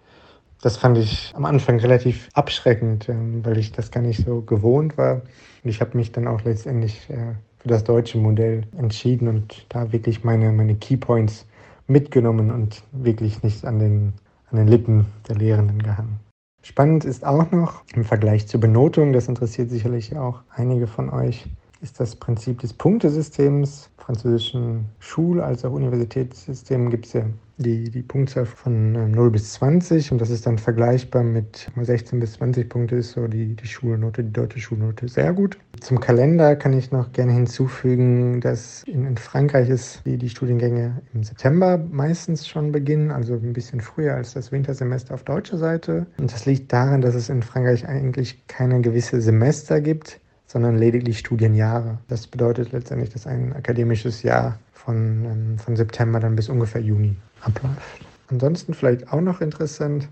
[0.62, 4.98] Das fand ich am Anfang relativ abschreckend, ähm, weil ich das gar nicht so gewohnt
[4.98, 5.22] war.
[5.63, 9.91] Und ich habe mich dann auch letztendlich äh, für das deutsche Modell entschieden und da
[9.91, 11.46] wirklich meine, meine Keypoints
[11.88, 14.13] mitgenommen und wirklich nicht an den
[14.50, 16.20] an den Lippen der Lehrenden gehangen.
[16.63, 21.46] Spannend ist auch noch im Vergleich zur Benotung, das interessiert sicherlich auch einige von euch,
[21.82, 23.89] ist das Prinzip des Punktesystems.
[23.98, 27.24] Im französischen Schul- als auch Universitätssystem gibt es ja
[27.58, 32.20] die, die Punktzahl von 0 ähm, bis 20 und das ist dann vergleichbar mit 16
[32.20, 35.58] bis 20 Punkte ist so die, die Schulnote, die deutsche Schulnote sehr gut.
[35.80, 41.02] Zum Kalender kann ich noch gerne hinzufügen, dass in, in Frankreich ist die, die Studiengänge
[41.13, 46.06] im September meistens schon beginnen, also ein bisschen früher als das Wintersemester auf deutscher Seite.
[46.17, 51.20] Und das liegt daran, dass es in Frankreich eigentlich keine gewisse Semester gibt sondern lediglich
[51.20, 52.00] Studienjahre.
[52.08, 57.17] Das bedeutet letztendlich, dass ein akademisches Jahr von, ähm, von September dann bis ungefähr Juni
[57.41, 58.06] abläuft.
[58.30, 60.08] Ansonsten vielleicht auch noch interessant,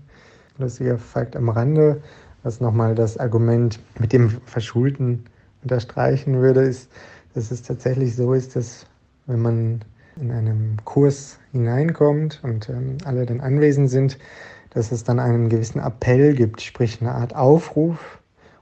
[0.58, 2.02] lustiger Fakt am Rande,
[2.42, 5.24] was nochmal das Argument mit dem Verschulten
[5.62, 6.90] unterstreichen würde, ist,
[7.34, 8.86] dass es tatsächlich so ist, dass
[9.24, 9.80] wenn man
[10.20, 14.18] in einem Kurs hineinkommt und ähm, alle dann anwesend sind,
[14.70, 18.18] dass es dann einen gewissen Appell gibt, sprich eine Art Aufruf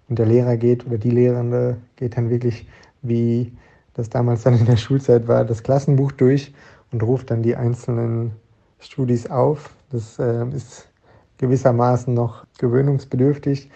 [0.09, 2.68] und der Lehrer geht oder die Lehrende geht dann wirklich,
[3.03, 3.53] wie
[3.94, 6.52] das damals dann in der Schulzeit war, das Klassenbuch durch
[6.92, 8.33] und ruft dann die einzelnen
[8.78, 9.70] Studis auf.
[9.90, 10.88] Das äh, ist
[11.38, 13.70] gewissermaßen noch gewöhnungsbedürftig.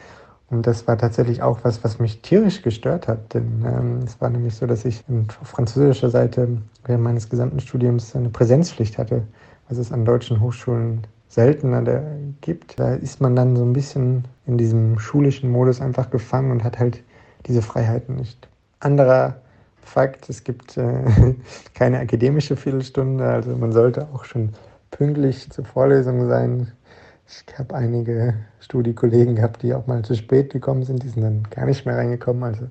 [0.50, 3.34] Und das war tatsächlich auch was, was mich tierisch gestört hat.
[3.34, 5.04] Denn ähm, es war nämlich so, dass ich
[5.40, 6.48] auf französischer Seite
[6.84, 9.24] während meines gesamten Studiums eine Präsenzpflicht hatte,
[9.68, 12.02] was es an deutschen Hochschulen seltener
[12.40, 12.80] gibt.
[12.80, 16.78] Da ist man dann so ein bisschen in diesem schulischen Modus einfach gefangen und hat
[16.78, 17.02] halt
[17.46, 18.48] diese Freiheiten nicht.
[18.80, 19.36] Anderer
[19.88, 21.34] Fakt, es gibt äh,
[21.74, 24.50] keine akademische Viertelstunde, also man sollte auch schon
[24.90, 26.70] pünktlich zur Vorlesung sein.
[27.26, 31.42] Ich habe einige Studiekollegen gehabt, die auch mal zu spät gekommen sind, die sind dann
[31.50, 32.44] gar nicht mehr reingekommen.
[32.44, 32.68] Also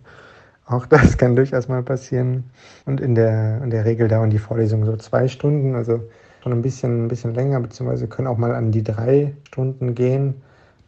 [0.68, 2.44] auch das kann durchaus mal passieren.
[2.86, 6.02] Und in der, in der Regel dauern die Vorlesungen so zwei Stunden, also
[6.44, 10.36] schon ein bisschen, ein bisschen länger, beziehungsweise können auch mal an die drei Stunden gehen.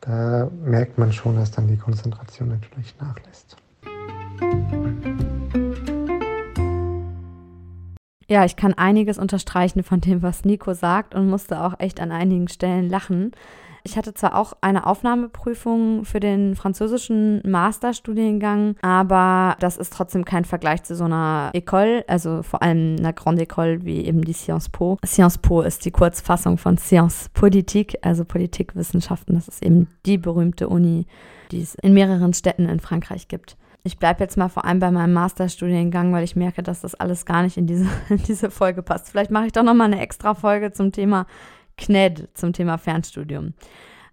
[0.02, 3.58] Da merkt man schon, dass dann die Konzentration natürlich nachlässt.
[8.30, 12.12] Ja, ich kann einiges unterstreichen von dem, was Nico sagt und musste auch echt an
[12.12, 13.32] einigen Stellen lachen.
[13.84, 20.46] Ich hatte zwar auch eine Aufnahmeprüfung für den französischen Masterstudiengang, aber das ist trotzdem kein
[20.46, 24.70] Vergleich zu so einer École, also vor allem einer Grande École wie eben die Sciences
[24.70, 25.00] Po.
[25.04, 29.34] Sciences Po ist die Kurzfassung von Sciences Politique, also Politikwissenschaften.
[29.34, 31.08] Das ist eben die berühmte Uni,
[31.52, 33.58] die es in mehreren Städten in Frankreich gibt.
[33.84, 37.26] Ich bleibe jetzt mal vor allem bei meinem Masterstudiengang, weil ich merke, dass das alles
[37.26, 39.10] gar nicht in diese, in diese Folge passt.
[39.10, 41.26] Vielleicht mache ich doch nochmal eine extra Folge zum Thema
[41.78, 43.54] KNED zum Thema Fernstudium.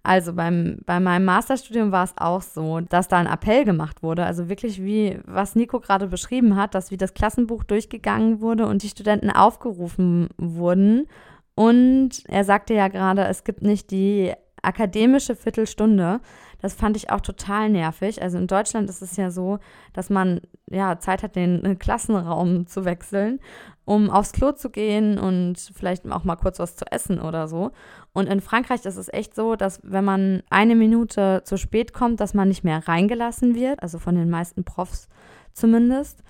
[0.06, 4.24] Also beim, bei meinem Masterstudium war es auch so, dass da ein Appell gemacht wurde.
[4.24, 8.84] Also wirklich wie, was Nico gerade beschrieben hat, dass wie das Klassenbuch durchgegangen wurde und
[8.84, 11.08] die Studenten aufgerufen wurden.
[11.56, 16.20] Und er sagte ja gerade, es gibt nicht die akademische Viertelstunde.
[16.60, 18.22] Das fand ich auch total nervig.
[18.22, 19.58] Also in Deutschland ist es ja so,
[19.92, 20.40] dass man
[20.70, 23.40] ja Zeit hat, den Klassenraum zu wechseln
[23.86, 27.70] um aufs Klo zu gehen und vielleicht auch mal kurz was zu essen oder so.
[28.12, 32.20] Und in Frankreich ist es echt so, dass wenn man eine Minute zu spät kommt,
[32.20, 35.08] dass man nicht mehr reingelassen wird, also von den meisten Profs
[35.52, 36.22] zumindest.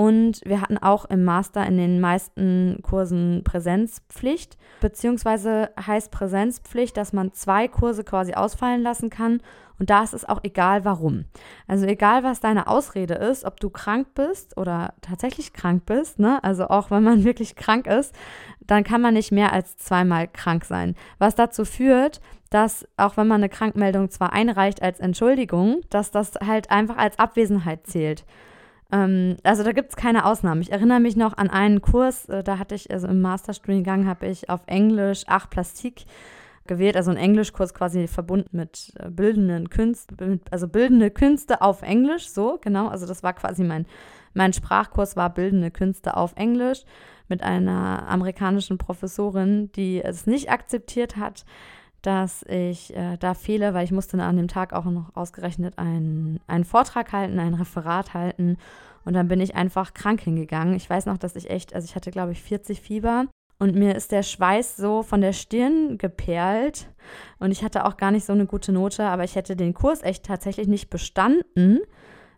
[0.00, 7.12] Und wir hatten auch im Master in den meisten Kursen Präsenzpflicht, beziehungsweise heißt Präsenzpflicht, dass
[7.12, 9.42] man zwei Kurse quasi ausfallen lassen kann
[9.78, 11.26] und da ist es auch egal, warum.
[11.66, 16.42] Also egal, was deine Ausrede ist, ob du krank bist oder tatsächlich krank bist, ne?
[16.42, 18.14] also auch wenn man wirklich krank ist,
[18.60, 20.94] dann kann man nicht mehr als zweimal krank sein.
[21.18, 26.32] Was dazu führt, dass auch wenn man eine Krankmeldung zwar einreicht als Entschuldigung, dass das
[26.36, 28.24] halt einfach als Abwesenheit zählt
[28.92, 30.62] ähm, also da gibt es keine Ausnahmen.
[30.62, 34.26] Ich erinnere mich noch an einen Kurs, äh, da hatte ich, also im Masterstudiengang habe
[34.26, 36.04] ich auf Englisch Ach Plastik
[36.66, 42.28] gewählt, also ein Englischkurs quasi verbunden mit äh, bildenden Künsten, also bildende Künste auf Englisch,
[42.28, 42.88] so, genau.
[42.88, 43.86] Also das war quasi mein,
[44.34, 46.84] mein Sprachkurs war bildende Künste auf Englisch
[47.28, 51.44] mit einer amerikanischen Professorin, die es nicht akzeptiert hat,
[52.02, 56.40] dass ich äh, da fehle, weil ich musste an dem Tag auch noch ausgerechnet einen,
[56.46, 58.56] einen Vortrag halten, ein Referat halten.
[59.04, 60.74] Und dann bin ich einfach krank hingegangen.
[60.74, 63.26] Ich weiß noch, dass ich echt, also ich hatte, glaube ich, 40 Fieber
[63.60, 66.88] und mir ist der Schweiß so von der Stirn geperlt
[67.38, 70.02] und ich hatte auch gar nicht so eine gute Note, aber ich hätte den Kurs
[70.02, 71.80] echt tatsächlich nicht bestanden,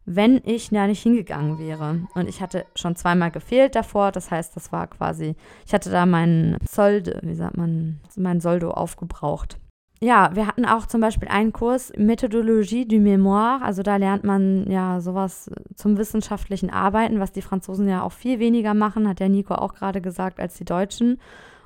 [0.04, 2.00] wenn ich da nicht hingegangen wäre.
[2.14, 5.36] Und ich hatte schon zweimal gefehlt davor, das heißt, das war quasi,
[5.66, 9.58] ich hatte da meinen Solde, wie sagt man, mein Soldo aufgebraucht
[10.02, 13.62] ja, wir hatten auch zum Beispiel einen Kurs Methodologie du Mémoire.
[13.62, 18.40] Also da lernt man ja sowas zum wissenschaftlichen Arbeiten, was die Franzosen ja auch viel
[18.40, 21.20] weniger machen, hat der Nico auch gerade gesagt, als die Deutschen.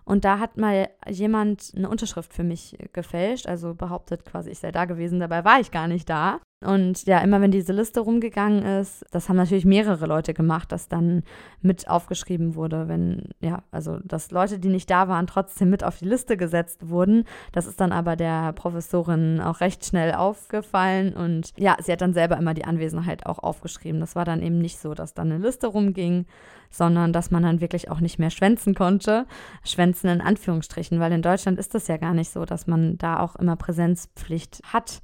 [0.05, 4.71] Und da hat mal jemand eine Unterschrift für mich gefälscht, also behauptet quasi, ich sei
[4.71, 6.39] da gewesen, dabei war ich gar nicht da.
[6.65, 10.89] Und ja, immer wenn diese Liste rumgegangen ist, das haben natürlich mehrere Leute gemacht, dass
[10.89, 11.23] dann
[11.61, 15.99] mit aufgeschrieben wurde, wenn, ja, also dass Leute, die nicht da waren, trotzdem mit auf
[15.99, 17.25] die Liste gesetzt wurden.
[17.53, 22.15] Das ist dann aber der Professorin auch recht schnell aufgefallen und ja, sie hat dann
[22.15, 24.01] selber immer die Anwesenheit auch aufgeschrieben.
[24.01, 26.25] Das war dann eben nicht so, dass dann eine Liste rumging,
[26.71, 29.27] sondern dass man dann wirklich auch nicht mehr schwänzen konnte.
[29.63, 33.21] Schwänzen in Anführungsstrichen, weil in Deutschland ist das ja gar nicht so, dass man da
[33.21, 35.03] auch immer Präsenzpflicht hat.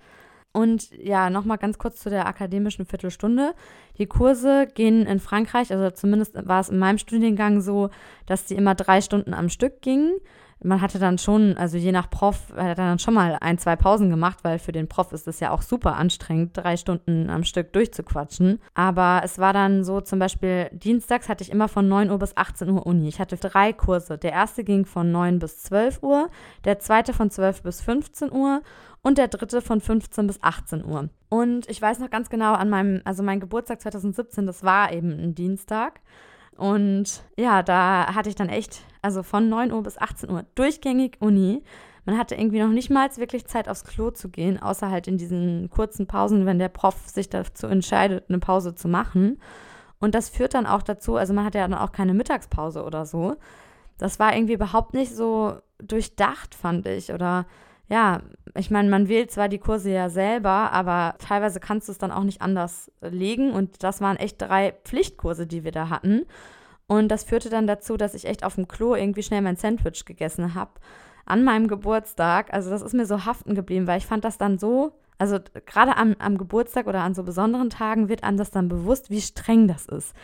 [0.52, 3.54] Und ja, nochmal ganz kurz zu der akademischen Viertelstunde.
[3.98, 7.90] Die Kurse gehen in Frankreich, also zumindest war es in meinem Studiengang so,
[8.26, 10.12] dass die immer drei Stunden am Stück gingen
[10.64, 13.76] man hatte dann schon, also je nach Prof, hat er dann schon mal ein, zwei
[13.76, 17.44] Pausen gemacht, weil für den Prof ist es ja auch super anstrengend, drei Stunden am
[17.44, 18.60] Stück durchzuquatschen.
[18.74, 22.36] Aber es war dann so, zum Beispiel dienstags hatte ich immer von 9 Uhr bis
[22.36, 23.08] 18 Uhr Uni.
[23.08, 24.18] Ich hatte drei Kurse.
[24.18, 26.28] Der erste ging von 9 bis 12 Uhr,
[26.64, 28.62] der zweite von 12 bis 15 Uhr
[29.02, 31.08] und der dritte von 15 bis 18 Uhr.
[31.28, 35.10] Und ich weiß noch ganz genau an meinem, also mein Geburtstag 2017, das war eben
[35.10, 36.00] ein Dienstag.
[36.56, 41.16] Und ja, da hatte ich dann echt, also von 9 Uhr bis 18 Uhr durchgängig
[41.20, 41.62] Uni.
[42.04, 45.18] Man hatte irgendwie noch nicht mal wirklich Zeit aufs Klo zu gehen, außer halt in
[45.18, 49.40] diesen kurzen Pausen, wenn der Prof sich dazu entscheidet, eine Pause zu machen.
[49.98, 53.06] Und das führt dann auch dazu, also man hatte ja dann auch keine Mittagspause oder
[53.06, 53.36] so.
[53.98, 57.12] Das war irgendwie überhaupt nicht so durchdacht, fand ich.
[57.12, 57.46] Oder
[57.88, 58.20] ja,
[58.54, 62.12] ich meine, man wählt zwar die Kurse ja selber, aber teilweise kannst du es dann
[62.12, 63.52] auch nicht anders legen.
[63.52, 66.26] Und das waren echt drei Pflichtkurse, die wir da hatten.
[66.86, 70.04] Und das führte dann dazu, dass ich echt auf dem Klo irgendwie schnell mein Sandwich
[70.04, 70.72] gegessen habe.
[71.24, 72.52] An meinem Geburtstag.
[72.52, 75.96] Also das ist mir so haften geblieben, weil ich fand das dann so, also gerade
[75.96, 79.68] am, am Geburtstag oder an so besonderen Tagen wird einem das dann bewusst, wie streng
[79.68, 80.14] das ist.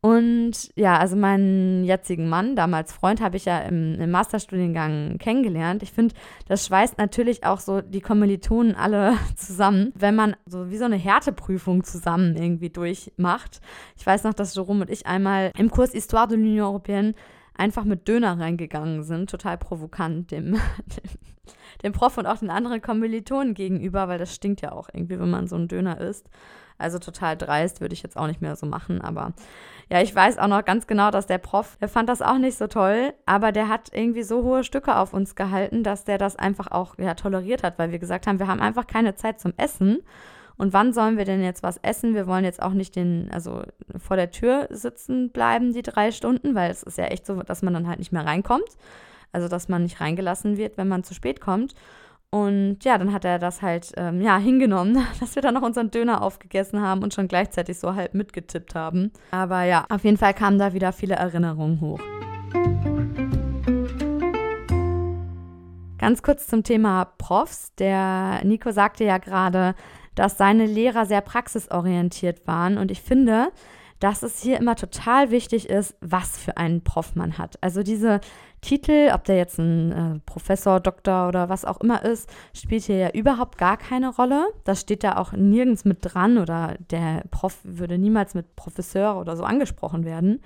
[0.00, 5.82] Und ja, also meinen jetzigen Mann, damals Freund, habe ich ja im, im Masterstudiengang kennengelernt.
[5.82, 6.14] Ich finde,
[6.46, 10.96] das schweißt natürlich auch so die Kommilitonen alle zusammen, wenn man so wie so eine
[10.96, 13.60] Härteprüfung zusammen irgendwie durchmacht.
[13.96, 17.14] Ich weiß noch, dass Jerome und ich einmal im Kurs Histoire de l'Union Européenne
[17.58, 20.60] einfach mit Döner reingegangen sind, total provokant dem, dem,
[21.82, 25.30] dem Prof und auch den anderen Kommilitonen gegenüber, weil das stinkt ja auch irgendwie, wenn
[25.30, 26.28] man so einen Döner isst.
[26.80, 29.00] Also total dreist, würde ich jetzt auch nicht mehr so machen.
[29.00, 29.32] Aber
[29.90, 32.56] ja, ich weiß auch noch ganz genau, dass der Prof, der fand das auch nicht
[32.56, 36.36] so toll, aber der hat irgendwie so hohe Stücke auf uns gehalten, dass der das
[36.36, 39.52] einfach auch ja, toleriert hat, weil wir gesagt haben, wir haben einfach keine Zeit zum
[39.56, 39.98] Essen.
[40.58, 42.14] Und wann sollen wir denn jetzt was essen?
[42.14, 43.62] Wir wollen jetzt auch nicht den, also
[43.96, 47.62] vor der Tür sitzen bleiben, die drei Stunden, weil es ist ja echt so, dass
[47.62, 48.76] man dann halt nicht mehr reinkommt.
[49.30, 51.74] Also, dass man nicht reingelassen wird, wenn man zu spät kommt.
[52.30, 55.90] Und ja, dann hat er das halt ähm, ja, hingenommen, dass wir dann noch unseren
[55.90, 59.12] Döner aufgegessen haben und schon gleichzeitig so halb mitgetippt haben.
[59.30, 62.00] Aber ja, auf jeden Fall kamen da wieder viele Erinnerungen hoch.
[65.98, 67.74] Ganz kurz zum Thema Profs.
[67.76, 69.74] Der Nico sagte ja gerade,
[70.18, 72.76] dass seine Lehrer sehr praxisorientiert waren.
[72.76, 73.52] Und ich finde,
[74.00, 77.56] dass es hier immer total wichtig ist, was für einen Prof man hat.
[77.60, 78.20] Also diese
[78.60, 82.96] Titel, ob der jetzt ein äh, Professor, Doktor oder was auch immer ist, spielt hier
[82.96, 84.48] ja überhaupt gar keine Rolle.
[84.64, 89.36] Das steht da auch nirgends mit dran oder der Prof würde niemals mit Professeur oder
[89.36, 90.40] so angesprochen werden.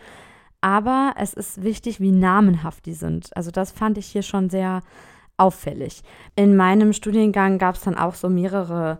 [0.60, 3.34] Aber es ist wichtig, wie namenhaft die sind.
[3.36, 4.82] Also das fand ich hier schon sehr
[5.36, 6.02] auffällig.
[6.36, 8.98] In meinem Studiengang gab es dann auch so mehrere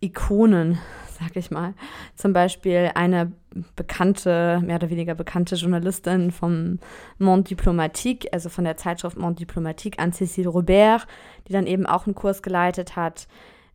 [0.00, 0.78] Ikonen,
[1.18, 1.74] sag ich mal.
[2.14, 3.32] Zum Beispiel eine
[3.74, 6.78] bekannte, mehr oder weniger bekannte Journalistin vom
[7.18, 11.06] Monde Diplomatique, also von der Zeitschrift Monde Diplomatique, Anne-Cécile Robert,
[11.48, 13.26] die dann eben auch einen Kurs geleitet hat.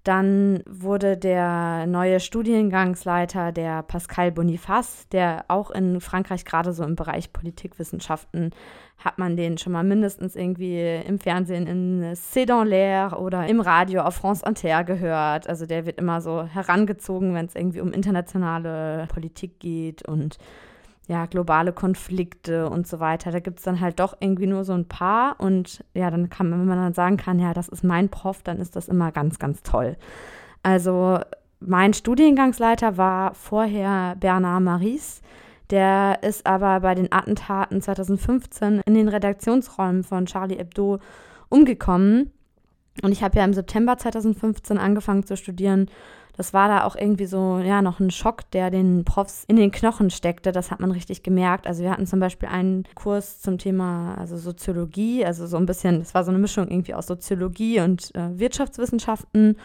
[0.04, 6.96] Dann wurde der neue Studiengangsleiter, der Pascal Boniface, der auch in Frankreich gerade so im
[6.96, 8.52] Bereich Politikwissenschaften
[9.04, 13.60] hat man den schon mal mindestens irgendwie im Fernsehen in C'est dans l'air oder im
[13.60, 15.50] Radio auf France Inter gehört.
[15.50, 20.38] Also der wird immer so herangezogen, wenn es irgendwie um internationale Politik geht und
[21.12, 23.32] ja, globale Konflikte und so weiter.
[23.32, 25.36] Da gibt es dann halt doch irgendwie nur so ein paar.
[25.42, 28.44] Und ja, dann kann man, wenn man dann sagen kann, ja, das ist mein Prof,
[28.44, 29.98] dann ist das immer ganz, ganz toll.
[30.64, 31.20] Also
[31.60, 35.22] mein Studiengangsleiter war vorher Bernard Maries.
[35.70, 41.00] Der ist aber bei den Attentaten 2015 in den Redaktionsräumen von Charlie Hebdo
[41.50, 42.32] umgekommen.
[43.04, 45.90] Und ich habe ja im September 2015 angefangen zu studieren
[46.38, 49.72] das war da auch irgendwie so, ja, noch ein Schock, der den Profs in den
[49.72, 50.52] Knochen steckte.
[50.52, 51.68] Das hat man richtig gemerkt.
[51.68, 56.00] Also wir hatten zum Beispiel einen Kurs zum Thema, also Soziologie, also so ein bisschen,
[56.00, 59.58] das war so eine Mischung irgendwie aus Soziologie und äh, Wirtschaftswissenschaften.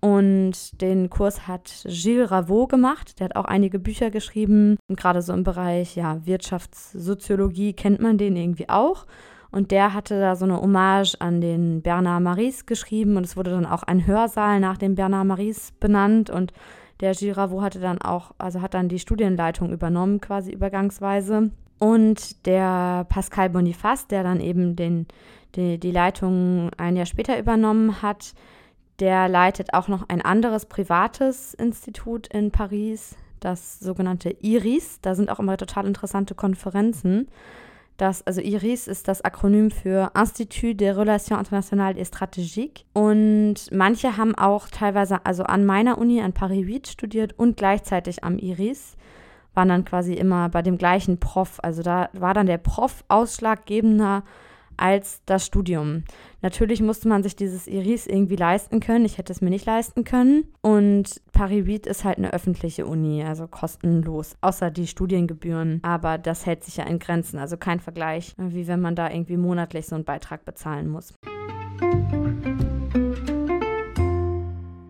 [0.00, 3.20] Und den Kurs hat Gilles Ravaux gemacht.
[3.20, 4.76] Der hat auch einige Bücher geschrieben.
[4.88, 9.06] Und gerade so im Bereich ja, Wirtschaftssoziologie kennt man den irgendwie auch.
[9.52, 13.50] Und der hatte da so eine Hommage an den Bernard Maries geschrieben und es wurde
[13.50, 16.54] dann auch ein Hörsaal nach dem Bernard Maries benannt und
[17.00, 21.50] der Giravo hatte dann auch, also hat dann die Studienleitung übernommen, quasi übergangsweise.
[21.78, 25.06] Und der Pascal Boniface, der dann eben den,
[25.56, 28.34] die, die Leitung ein Jahr später übernommen hat,
[29.00, 35.00] der leitet auch noch ein anderes privates Institut in Paris, das sogenannte IRIS.
[35.02, 37.26] Da sind auch immer total interessante Konferenzen.
[38.02, 42.84] Das, also IRIS ist das Akronym für Institut des Relations Internationales et Stratégiques.
[42.94, 48.24] Und manche haben auch teilweise, also an meiner Uni, an Paris 8 studiert und gleichzeitig
[48.24, 48.96] am IRIS,
[49.54, 51.60] waren dann quasi immer bei dem gleichen Prof.
[51.62, 54.24] Also da war dann der Prof ausschlaggebender
[54.82, 56.02] als das Studium.
[56.40, 59.04] Natürlich musste man sich dieses Iris irgendwie leisten können.
[59.04, 60.52] Ich hätte es mir nicht leisten können.
[60.60, 65.78] Und Paris 8 ist halt eine öffentliche Uni, also kostenlos, außer die Studiengebühren.
[65.84, 67.38] Aber das hält sich ja in Grenzen.
[67.38, 71.14] Also kein Vergleich, wie wenn man da irgendwie monatlich so einen Beitrag bezahlen muss.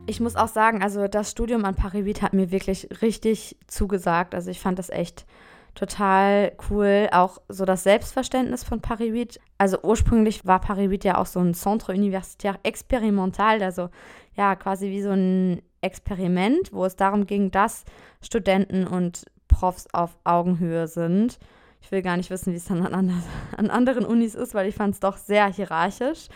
[0.06, 4.34] Ich muss auch sagen, also das Studium an Paris 8 hat mir wirklich richtig zugesagt.
[4.34, 5.26] Also ich fand das echt
[5.74, 7.08] total cool.
[7.12, 9.40] Auch so das Selbstverständnis von Paris 8.
[9.58, 13.88] Also ursprünglich war Paris 8 ja auch so ein Centre Universitaire Experimental, also
[14.34, 17.84] ja, quasi wie so ein Experiment, wo es darum ging, dass
[18.20, 21.38] Studenten und Profs auf Augenhöhe sind.
[21.80, 23.22] Ich will gar nicht wissen, wie es dann an,
[23.56, 26.28] an anderen Unis ist, weil ich fand es doch sehr hierarchisch.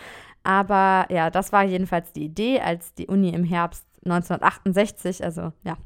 [0.42, 5.77] Aber ja, das war jedenfalls die Idee, als die Uni im Herbst 1968, also ja,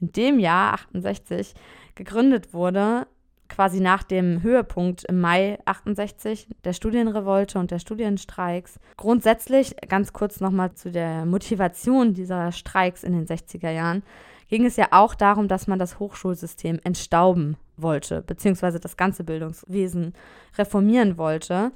[0.00, 1.54] in dem Jahr 68,
[1.94, 3.06] gegründet wurde,
[3.48, 8.80] quasi nach dem Höhepunkt im Mai 68 der Studienrevolte und der Studienstreiks.
[8.96, 14.02] Grundsätzlich, ganz kurz nochmal zu der Motivation dieser Streiks in den 60er Jahren,
[14.48, 20.14] ging es ja auch darum, dass man das Hochschulsystem entstauben wollte, beziehungsweise das ganze Bildungswesen
[20.56, 21.72] reformieren wollte.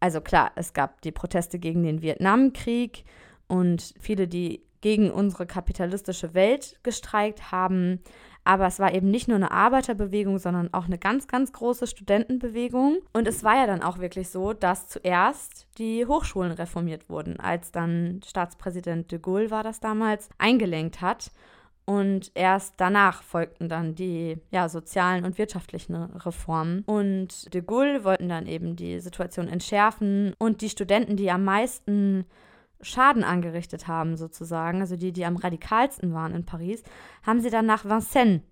[0.00, 3.04] Also klar, es gab die Proteste gegen den Vietnamkrieg
[3.48, 8.00] und viele, die gegen unsere kapitalistische Welt gestreikt haben,
[8.48, 12.96] Aber es war eben nicht nur eine Arbeiterbewegung, sondern auch eine ganz, ganz große Studentenbewegung.
[13.12, 17.72] Und es war ja dann auch wirklich so, dass zuerst die Hochschulen reformiert wurden, als
[17.72, 21.30] dann Staatspräsident de Gaulle war das damals, eingelenkt hat.
[21.84, 26.84] Und erst danach folgten dann die ja, sozialen und wirtschaftlichen Reformen.
[26.86, 30.32] Und de Gaulle wollten dann eben die Situation entschärfen.
[30.38, 32.24] Und die Studenten, die am meisten
[32.80, 36.82] Schaden angerichtet haben, sozusagen, also die, die am radikalsten waren in Paris,
[37.22, 38.42] haben sie dann nach Vincennes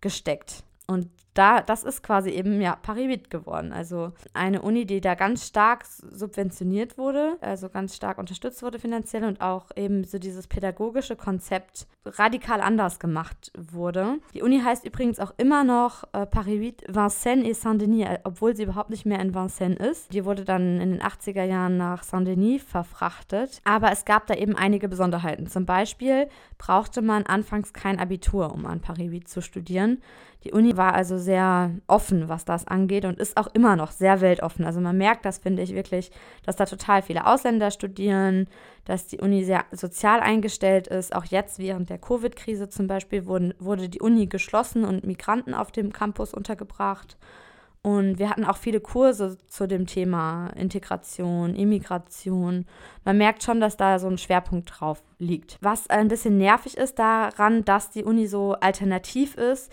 [0.00, 0.64] gesteckt.
[0.86, 3.72] Und da, das ist quasi eben ja Paribit geworden.
[3.72, 9.24] Also eine Uni, die da ganz stark subventioniert wurde, also ganz stark unterstützt wurde finanziell
[9.24, 14.18] und auch eben so dieses pädagogische Konzept radikal anders gemacht wurde.
[14.34, 18.62] Die Uni heißt übrigens auch immer noch äh, Paribit Vincennes et Saint-Denis, äh, obwohl sie
[18.62, 20.12] überhaupt nicht mehr in Vincennes ist.
[20.12, 23.60] Die wurde dann in den 80er Jahren nach Saint-Denis verfrachtet.
[23.64, 25.46] Aber es gab da eben einige Besonderheiten.
[25.46, 29.98] Zum Beispiel brauchte man anfangs kein Abitur, um an Paribit zu studieren.
[30.46, 34.20] Die Uni war also sehr offen, was das angeht und ist auch immer noch sehr
[34.20, 34.64] weltoffen.
[34.64, 36.12] Also man merkt das, finde ich wirklich,
[36.44, 38.46] dass da total viele Ausländer studieren,
[38.84, 41.16] dass die Uni sehr sozial eingestellt ist.
[41.16, 45.72] Auch jetzt während der Covid-Krise zum Beispiel wurden, wurde die Uni geschlossen und Migranten auf
[45.72, 47.16] dem Campus untergebracht.
[47.82, 52.66] Und wir hatten auch viele Kurse zu dem Thema Integration, Immigration.
[53.04, 55.58] Man merkt schon, dass da so ein Schwerpunkt drauf liegt.
[55.60, 59.72] Was ein bisschen nervig ist daran, dass die Uni so alternativ ist,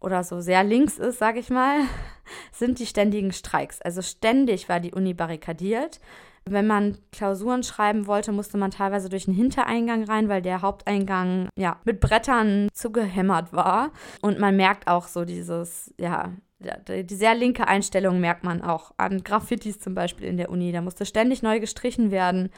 [0.00, 1.80] oder so sehr links ist, sage ich mal,
[2.52, 3.80] sind die ständigen Streiks.
[3.82, 6.00] Also ständig war die Uni barrikadiert.
[6.46, 11.48] Wenn man Klausuren schreiben wollte, musste man teilweise durch einen Hintereingang rein, weil der Haupteingang
[11.54, 13.92] ja mit Brettern zugehämmert war.
[14.22, 16.32] Und man merkt auch so dieses, ja,
[16.88, 20.72] die sehr linke Einstellung merkt man auch an Graffitis zum Beispiel in der Uni.
[20.72, 22.50] Da musste ständig neu gestrichen werden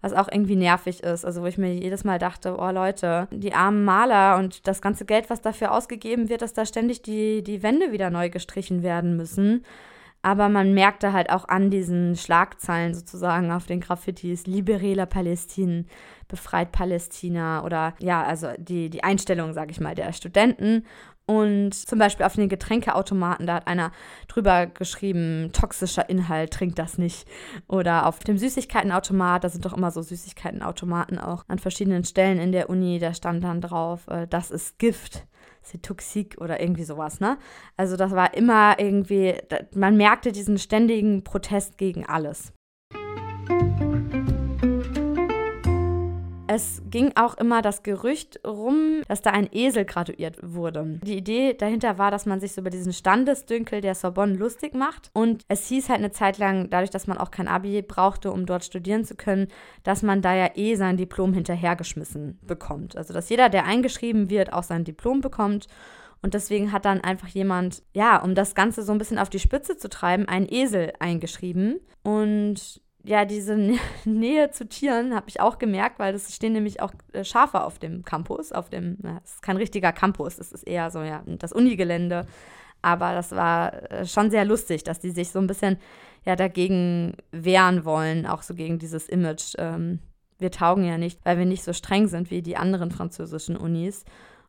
[0.00, 1.24] was auch irgendwie nervig ist.
[1.24, 5.04] Also wo ich mir jedes Mal dachte, oh Leute, die armen Maler und das ganze
[5.04, 9.16] Geld, was dafür ausgegeben wird, dass da ständig die, die Wände wieder neu gestrichen werden
[9.16, 9.64] müssen.
[10.20, 15.86] Aber man merkte halt auch an diesen Schlagzeilen sozusagen auf den Graffitis, Liberela Palästin,
[16.26, 20.84] befreit Palästina oder ja, also die, die Einstellung, sage ich mal, der Studenten.
[21.28, 23.92] Und zum Beispiel auf den Getränkeautomaten, da hat einer
[24.28, 27.28] drüber geschrieben, toxischer Inhalt, trinkt das nicht.
[27.68, 32.50] Oder auf dem Süßigkeitenautomat, da sind doch immer so Süßigkeitenautomaten auch an verschiedenen Stellen in
[32.50, 35.26] der Uni, da stand dann drauf, äh, das ist Gift,
[35.62, 37.36] c'est toxique oder irgendwie sowas, ne?
[37.76, 39.34] Also das war immer irgendwie,
[39.74, 42.54] man merkte diesen ständigen Protest gegen alles.
[46.50, 50.98] Es ging auch immer das Gerücht rum, dass da ein Esel graduiert wurde.
[51.02, 55.10] Die Idee dahinter war, dass man sich so über diesen Standesdünkel der Sorbonne lustig macht.
[55.12, 58.46] Und es hieß halt eine Zeit lang, dadurch, dass man auch kein Abi brauchte, um
[58.46, 59.48] dort studieren zu können,
[59.82, 62.96] dass man da ja eh sein Diplom hinterhergeschmissen bekommt.
[62.96, 65.66] Also dass jeder, der eingeschrieben wird, auch sein Diplom bekommt.
[66.22, 69.38] Und deswegen hat dann einfach jemand, ja, um das Ganze so ein bisschen auf die
[69.38, 71.78] Spitze zu treiben, einen Esel eingeschrieben.
[72.02, 73.56] Und ja, diese
[74.04, 77.78] Nähe zu Tieren habe ich auch gemerkt, weil es stehen nämlich auch äh, Schafe auf
[77.78, 81.52] dem Campus, auf dem, es ist kein richtiger Campus, es ist eher so, ja, das
[81.52, 82.26] Unigelände.
[82.82, 85.78] Aber das war äh, schon sehr lustig, dass die sich so ein bisschen
[86.26, 89.54] ja dagegen wehren wollen, auch so gegen dieses Image.
[89.56, 90.00] Ähm,
[90.38, 94.04] wir taugen ja nicht, weil wir nicht so streng sind wie die anderen französischen Unis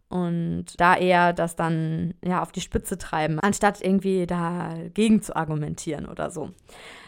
[0.10, 6.07] und da eher das dann ja auf die Spitze treiben, anstatt irgendwie dagegen zu argumentieren
[6.07, 6.49] oder so.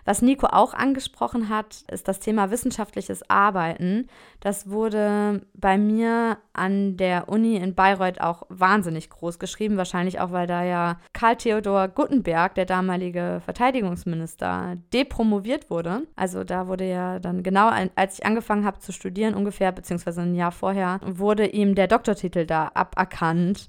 [0.05, 4.07] Was Nico auch angesprochen hat, ist das Thema wissenschaftliches Arbeiten.
[4.39, 10.31] Das wurde bei mir an der Uni in Bayreuth auch wahnsinnig groß geschrieben, wahrscheinlich auch,
[10.31, 16.03] weil da ja Karl Theodor Guttenberg, der damalige Verteidigungsminister, depromoviert wurde.
[16.15, 20.35] Also da wurde ja dann genau, als ich angefangen habe zu studieren, ungefähr, beziehungsweise ein
[20.35, 23.67] Jahr vorher, wurde ihm der Doktortitel da aberkannt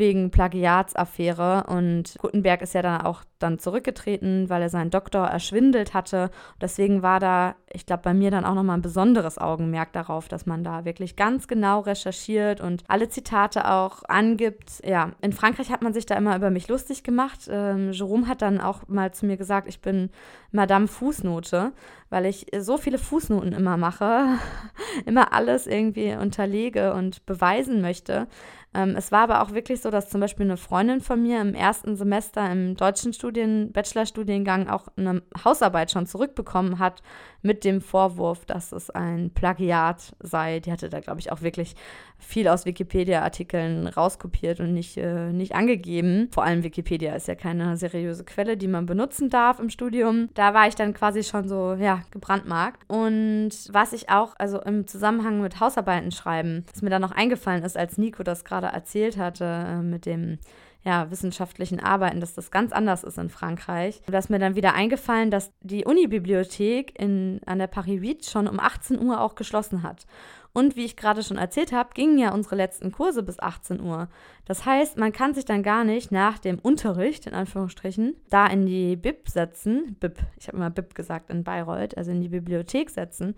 [0.00, 1.66] wegen Plagiatsaffäre.
[1.68, 6.30] Und Gutenberg ist ja dann auch dann zurückgetreten, weil er seinen Doktor erschwindelt hatte.
[6.60, 10.46] Deswegen war da, ich glaube, bei mir dann auch nochmal ein besonderes Augenmerk darauf, dass
[10.46, 14.82] man da wirklich ganz genau recherchiert und alle Zitate auch angibt.
[14.84, 17.48] Ja, in Frankreich hat man sich da immer über mich lustig gemacht.
[17.50, 20.10] Ähm, Jerome hat dann auch mal zu mir gesagt, ich bin
[20.52, 21.72] Madame Fußnote,
[22.10, 24.38] weil ich so viele Fußnoten immer mache,
[25.06, 28.26] immer alles irgendwie unterlege und beweisen möchte.
[28.72, 31.54] Ähm, es war aber auch wirklich so, dass zum Beispiel eine Freundin von mir im
[31.54, 37.02] ersten Semester im deutschen Studien, Bachelorstudiengang auch eine Hausarbeit schon zurückbekommen hat
[37.42, 40.60] mit dem Vorwurf, dass es ein Plagiat sei.
[40.60, 41.74] Die hatte da, glaube ich, auch wirklich
[42.18, 46.28] viel aus Wikipedia-Artikeln rauskopiert und nicht, äh, nicht angegeben.
[46.32, 50.28] Vor allem Wikipedia ist ja keine seriöse Quelle, die man benutzen darf im Studium.
[50.34, 52.82] Da war ich dann quasi schon so, ja, gebrandmarkt.
[52.88, 57.64] Und was ich auch, also im Zusammenhang mit Hausarbeiten schreiben, was mir da noch eingefallen
[57.64, 60.38] ist, als Nico das gerade gerade erzählt hatte äh, mit dem
[60.82, 64.00] ja, wissenschaftlichen Arbeiten, dass das ganz anders ist in Frankreich.
[64.06, 68.58] Da ist mir dann wieder eingefallen, dass die Unibibliothek an der Paris 8 schon um
[68.58, 70.06] 18 Uhr auch geschlossen hat.
[70.52, 74.08] Und wie ich gerade schon erzählt habe, gingen ja unsere letzten Kurse bis 18 Uhr.
[74.46, 78.66] Das heißt, man kann sich dann gar nicht nach dem Unterricht, in Anführungsstrichen, da in
[78.66, 82.90] die Bib setzen, Bib, ich habe immer Bib gesagt in Bayreuth, also in die Bibliothek
[82.90, 83.36] setzen.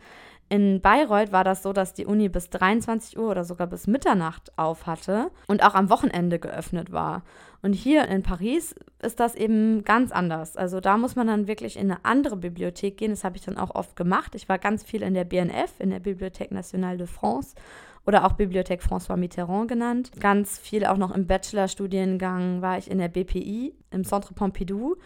[0.53, 4.53] In Bayreuth war das so, dass die Uni bis 23 Uhr oder sogar bis Mitternacht
[4.59, 7.23] auf hatte und auch am Wochenende geöffnet war.
[7.63, 10.59] Und hier in Paris ist das eben ganz anders.
[10.59, 13.13] Also da muss man dann wirklich in eine andere Bibliothek gehen.
[13.13, 14.35] Das habe ich dann auch oft gemacht.
[14.35, 17.55] Ich war ganz viel in der BNF, in der Bibliothèque Nationale de France
[18.05, 20.11] oder auch Bibliothek François Mitterrand genannt.
[20.21, 24.97] Ganz viel auch noch im Bachelorstudiengang war ich in der BPI, im Centre Pompidou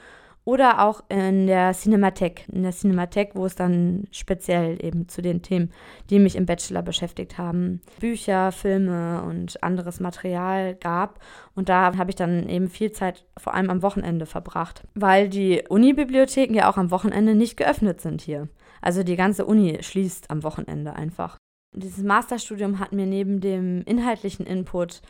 [0.47, 5.43] oder auch in der Cinemathek, in der Cinemathek, wo es dann speziell eben zu den
[5.43, 5.73] Themen,
[6.09, 11.19] die mich im Bachelor beschäftigt haben, Bücher, Filme und anderes Material gab.
[11.57, 15.65] Und da habe ich dann eben viel Zeit vor allem am Wochenende verbracht, weil die
[15.69, 18.49] Unibibliotheken ja auch am Wochenende nicht geöffnet sind hier.
[18.81, 21.39] Also die ganze Uni schließt am Wochenende einfach.
[21.75, 25.03] Dieses Masterstudium hat mir neben dem inhaltlichen Input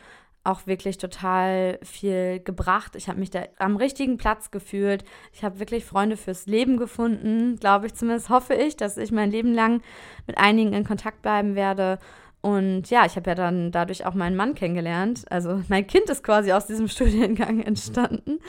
[0.47, 2.95] auch wirklich total viel gebracht.
[2.95, 5.03] Ich habe mich da am richtigen Platz gefühlt.
[5.33, 8.29] Ich habe wirklich Freunde fürs Leben gefunden, glaube ich zumindest.
[8.29, 9.81] Hoffe ich, dass ich mein Leben lang
[10.25, 11.99] mit einigen in Kontakt bleiben werde.
[12.41, 15.25] Und ja, ich habe ja dann dadurch auch meinen Mann kennengelernt.
[15.29, 18.39] Also mein Kind ist quasi aus diesem Studiengang entstanden.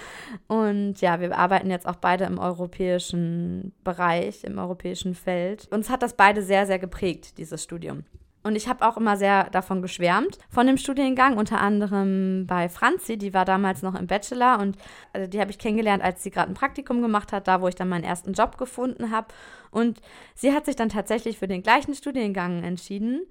[0.47, 5.67] Und ja, wir arbeiten jetzt auch beide im europäischen Bereich, im europäischen Feld.
[5.73, 8.05] Uns hat das beide sehr, sehr geprägt, dieses Studium.
[8.45, 13.18] Und ich habe auch immer sehr davon geschwärmt, von dem Studiengang, unter anderem bei Franzi,
[13.18, 14.76] die war damals noch im Bachelor und
[15.12, 17.74] also die habe ich kennengelernt, als sie gerade ein Praktikum gemacht hat, da wo ich
[17.74, 19.28] dann meinen ersten Job gefunden habe.
[19.70, 20.01] Und
[20.34, 23.26] sie hat sich dann tatsächlich für den gleichen Studiengang entschieden.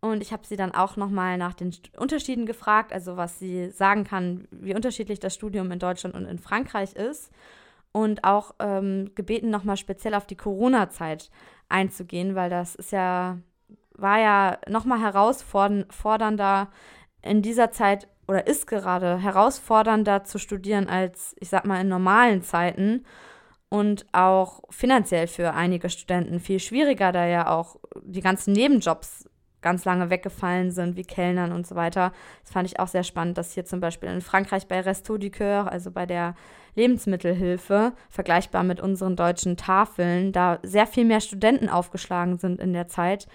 [0.00, 4.04] Und ich habe sie dann auch nochmal nach den Unterschieden gefragt, also was sie sagen
[4.04, 7.30] kann, wie unterschiedlich das Studium in Deutschland und in Frankreich ist.
[7.92, 11.30] Und auch ähm, gebeten, nochmal speziell auf die Corona-Zeit
[11.68, 13.38] einzugehen, weil das ist ja
[13.98, 16.68] war ja nochmal herausfordernder
[17.22, 22.42] in dieser Zeit oder ist gerade herausfordernder zu studieren als, ich sag mal, in normalen
[22.42, 23.04] Zeiten
[23.68, 29.28] und auch finanziell für einige Studenten viel schwieriger, da ja auch die ganzen Nebenjobs
[29.60, 32.12] ganz lange weggefallen sind, wie Kellnern und so weiter.
[32.42, 35.30] Das fand ich auch sehr spannend, dass hier zum Beispiel in Frankreich bei Resto du
[35.30, 36.34] Coeur, also bei der
[36.76, 42.86] Lebensmittelhilfe, vergleichbar mit unseren deutschen Tafeln, da sehr viel mehr Studenten aufgeschlagen sind in der
[42.86, 43.26] Zeit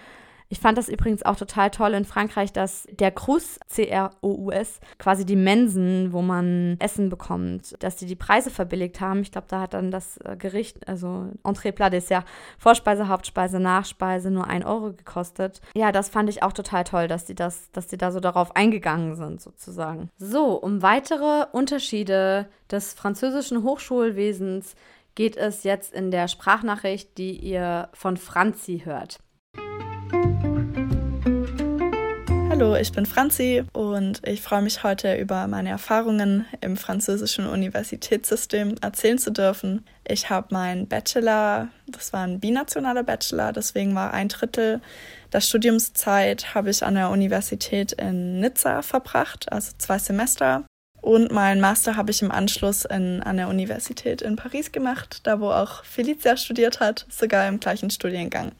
[0.53, 5.35] ich fand das übrigens auch total toll in Frankreich, dass der Crous, C-R-O-U-S, quasi die
[5.35, 9.21] Mensen, wo man Essen bekommt, dass die die Preise verbilligt haben.
[9.21, 12.25] Ich glaube, da hat dann das äh, Gericht, also Entrée, Plat, Dessert,
[12.59, 15.59] Vorspeise, Hauptspeise, Nachspeise nur ein Euro gekostet.
[15.73, 18.55] Ja, das fand ich auch total toll, dass die das, dass die da so darauf
[18.55, 20.11] eingegangen sind, sozusagen.
[20.19, 24.75] So, um weitere Unterschiede des französischen Hochschulwesens
[25.15, 29.17] geht es jetzt in der Sprachnachricht, die ihr von Franzi hört.
[32.55, 38.75] Hallo, ich bin Franzi und ich freue mich heute über meine Erfahrungen im französischen Universitätssystem
[38.79, 39.83] erzählen zu dürfen.
[40.07, 44.81] Ich habe meinen Bachelor, das war ein binationaler Bachelor, deswegen war ein Drittel
[45.31, 50.63] der Studiumszeit habe ich an der Universität in Nizza verbracht, also zwei Semester.
[51.01, 55.39] Und meinen Master habe ich im Anschluss in, an der Universität in Paris gemacht, da
[55.39, 58.51] wo auch Felicia studiert hat, sogar im gleichen Studiengang.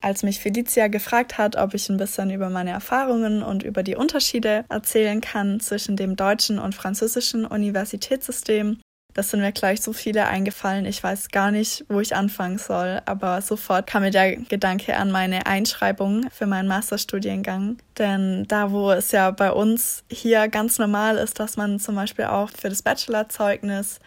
[0.00, 3.96] Als mich Felicia gefragt hat, ob ich ein bisschen über meine Erfahrungen und über die
[3.96, 8.78] Unterschiede erzählen kann zwischen dem deutschen und französischen Universitätssystem,
[9.14, 10.84] das sind mir gleich so viele eingefallen.
[10.84, 15.10] Ich weiß gar nicht, wo ich anfangen soll, aber sofort kam mir der Gedanke an
[15.10, 17.78] meine Einschreibung für meinen Masterstudiengang.
[17.98, 22.26] Denn da, wo es ja bei uns hier ganz normal ist, dass man zum Beispiel
[22.26, 23.98] auch für das Bachelorzeugnis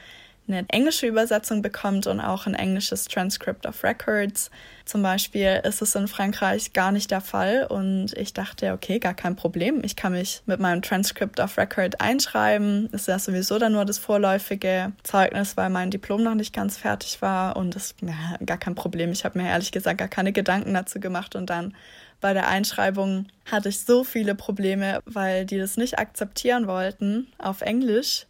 [0.47, 4.49] eine englische Übersetzung bekommt und auch ein englisches Transcript of Records.
[4.91, 9.13] Zum Beispiel ist es in Frankreich gar nicht der Fall und ich dachte, okay, gar
[9.13, 9.81] kein Problem.
[9.85, 12.89] Ich kann mich mit meinem Transcript of Record einschreiben.
[12.91, 17.21] Ist ja sowieso dann nur das vorläufige Zeugnis, weil mein Diplom noch nicht ganz fertig
[17.21, 19.13] war und das ja, gar kein Problem.
[19.13, 21.73] Ich habe mir ehrlich gesagt gar keine Gedanken dazu gemacht und dann
[22.19, 27.61] bei der Einschreibung hatte ich so viele Probleme, weil die das nicht akzeptieren wollten auf
[27.61, 28.25] Englisch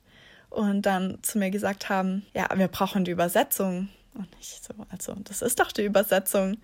[0.51, 3.89] und dann zu mir gesagt haben, ja, wir brauchen die Übersetzung.
[4.13, 6.57] Und ich so, also, das ist doch die Übersetzung.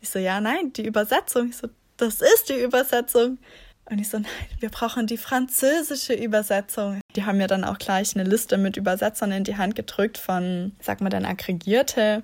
[0.00, 1.50] Ich so, ja, nein, die Übersetzung.
[1.50, 3.38] Ich so, das ist die Übersetzung.
[3.86, 4.30] Und ich so, nein,
[4.60, 7.00] wir brauchen die französische Übersetzung.
[7.16, 10.72] Die haben mir dann auch gleich eine Liste mit Übersetzern in die Hand gedrückt von,
[10.80, 12.22] sag mal dann, Aggregierte,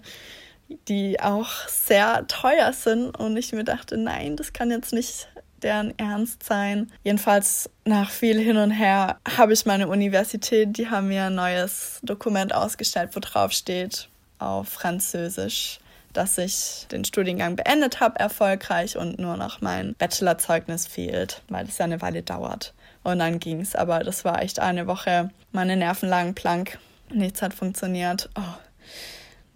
[0.89, 3.19] die auch sehr teuer sind.
[3.19, 5.29] Und ich mir dachte, nein, das kann jetzt nicht
[5.63, 6.93] deren Ernst sein.
[7.03, 11.99] Jedenfalls nach viel hin und her habe ich meine Universität, die haben mir ein neues
[12.05, 14.09] Dokument ausgestellt, wo drauf steht
[14.39, 15.81] auf Französisch,
[16.13, 21.79] dass ich den Studiengang beendet habe, erfolgreich und nur noch mein Bachelorzeugnis fehlt, weil das
[21.79, 22.75] ja eine Weile dauert.
[23.05, 25.31] Und dann ging es, aber das war echt eine Woche.
[25.53, 26.79] Meine Nerven lagen plank,
[27.11, 28.29] nichts hat funktioniert.
[28.37, 28.59] Oh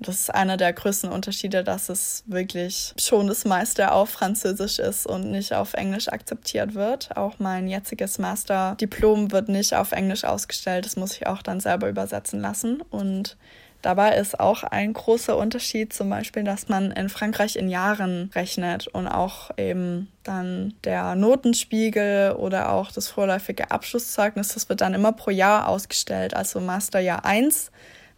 [0.03, 5.07] das ist einer der größten Unterschiede, dass es wirklich schon das meiste auf Französisch ist
[5.07, 7.17] und nicht auf Englisch akzeptiert wird.
[7.17, 10.85] Auch mein jetziges Masterdiplom wird nicht auf Englisch ausgestellt.
[10.85, 12.83] Das muss ich auch dann selber übersetzen lassen.
[12.91, 13.37] Und
[13.83, 18.87] Dabei ist auch ein großer Unterschied zum Beispiel, dass man in Frankreich in Jahren rechnet
[18.87, 25.13] und auch eben dann der Notenspiegel oder auch das vorläufige Abschlusszeugnis, das wird dann immer
[25.13, 26.35] pro Jahr ausgestellt.
[26.35, 27.73] Also Masterjahr 1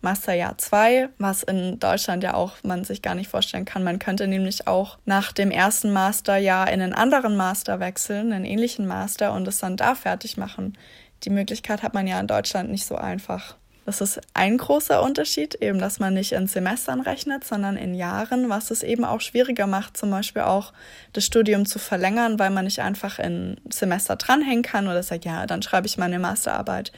[0.04, 3.82] Masterjahr 2, was in Deutschland ja auch man sich gar nicht vorstellen kann.
[3.82, 8.86] Man könnte nämlich auch nach dem ersten Masterjahr in einen anderen Master wechseln, einen ähnlichen
[8.86, 10.76] Master und es dann da fertig machen.
[11.24, 13.56] Die Möglichkeit hat man ja in Deutschland nicht so einfach.
[13.84, 18.48] Das ist ein großer Unterschied, eben, dass man nicht in Semestern rechnet, sondern in Jahren,
[18.48, 20.72] was es eben auch schwieriger macht, zum Beispiel auch
[21.12, 25.46] das Studium zu verlängern, weil man nicht einfach in Semester dranhängen kann oder sagt, ja,
[25.46, 26.92] dann schreibe ich meine Masterarbeit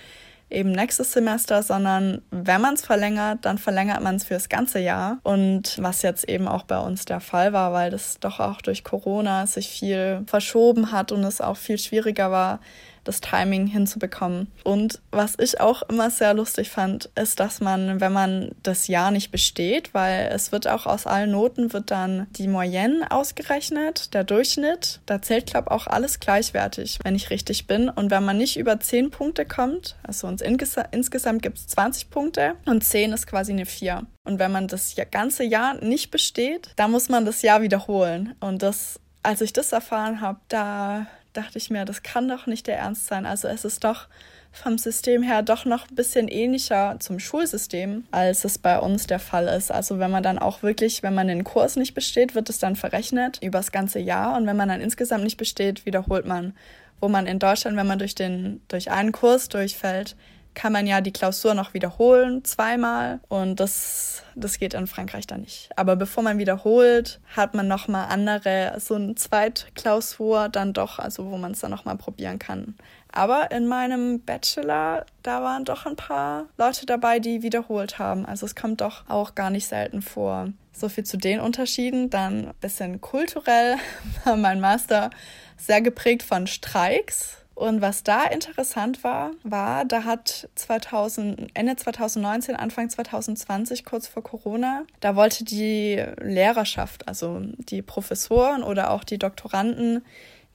[0.48, 5.18] eben nächstes Semester, sondern wenn man es verlängert, dann verlängert man es fürs ganze Jahr.
[5.24, 8.84] Und was jetzt eben auch bei uns der Fall war, weil das doch auch durch
[8.84, 12.60] Corona sich viel verschoben hat und es auch viel schwieriger war,
[13.06, 14.48] das Timing hinzubekommen.
[14.64, 19.10] Und was ich auch immer sehr lustig fand, ist, dass man, wenn man das Jahr
[19.10, 24.24] nicht besteht, weil es wird auch aus allen Noten wird dann die Moyenne ausgerechnet, der
[24.24, 25.00] Durchschnitt.
[25.06, 27.88] Da zählt, glaube ich, auch alles gleichwertig, wenn ich richtig bin.
[27.88, 32.10] Und wenn man nicht über 10 Punkte kommt, also uns insges insgesamt gibt es 20
[32.10, 34.06] Punkte und 10 ist quasi eine 4.
[34.24, 38.34] Und wenn man das ganze Jahr nicht besteht, dann muss man das Jahr wiederholen.
[38.40, 42.66] Und das als ich das erfahren habe, da dachte ich mir, das kann doch nicht
[42.66, 43.26] der Ernst sein.
[43.26, 44.08] Also es ist doch
[44.52, 49.18] vom System her doch noch ein bisschen ähnlicher zum Schulsystem, als es bei uns der
[49.18, 49.70] Fall ist.
[49.70, 52.76] Also wenn man dann auch wirklich, wenn man den Kurs nicht besteht, wird es dann
[52.76, 56.54] verrechnet über das ganze Jahr und wenn man dann insgesamt nicht besteht, wiederholt man.
[57.00, 60.16] Wo man in Deutschland, wenn man durch, den, durch einen Kurs durchfällt,
[60.56, 63.20] kann man ja die Klausur noch wiederholen, zweimal.
[63.28, 65.68] Und das, das geht in Frankreich dann nicht.
[65.76, 71.36] Aber bevor man wiederholt, hat man nochmal andere, so eine Zweitklausur dann doch, also wo
[71.36, 72.74] man es dann nochmal probieren kann.
[73.12, 78.26] Aber in meinem Bachelor, da waren doch ein paar Leute dabei, die wiederholt haben.
[78.26, 80.48] Also es kommt doch auch gar nicht selten vor.
[80.72, 82.08] So viel zu den Unterschieden.
[82.08, 83.76] Dann ein bisschen kulturell
[84.24, 85.10] war mein Master
[85.58, 92.54] sehr geprägt von Streiks und was da interessant war, war, da hat 2000, Ende 2019,
[92.54, 99.18] Anfang 2020, kurz vor Corona, da wollte die Lehrerschaft, also die Professoren oder auch die
[99.18, 100.04] Doktoranden,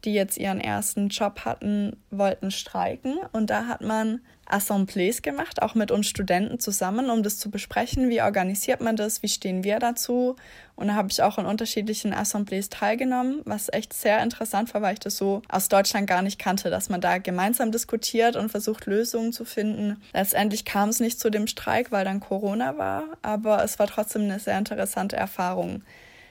[0.05, 3.19] die jetzt ihren ersten Job hatten, wollten streiken.
[3.31, 4.21] Und da hat man
[4.51, 8.09] Assemblées gemacht, auch mit uns Studenten zusammen, um das zu besprechen.
[8.09, 9.23] Wie organisiert man das?
[9.23, 10.35] Wie stehen wir dazu?
[10.75, 14.93] Und da habe ich auch in unterschiedlichen Assemblées teilgenommen, was echt sehr interessant war, weil
[14.93, 18.85] ich das so aus Deutschland gar nicht kannte, dass man da gemeinsam diskutiert und versucht,
[18.85, 20.01] Lösungen zu finden.
[20.13, 24.23] Letztendlich kam es nicht zu dem Streik, weil dann Corona war, aber es war trotzdem
[24.23, 25.83] eine sehr interessante Erfahrung.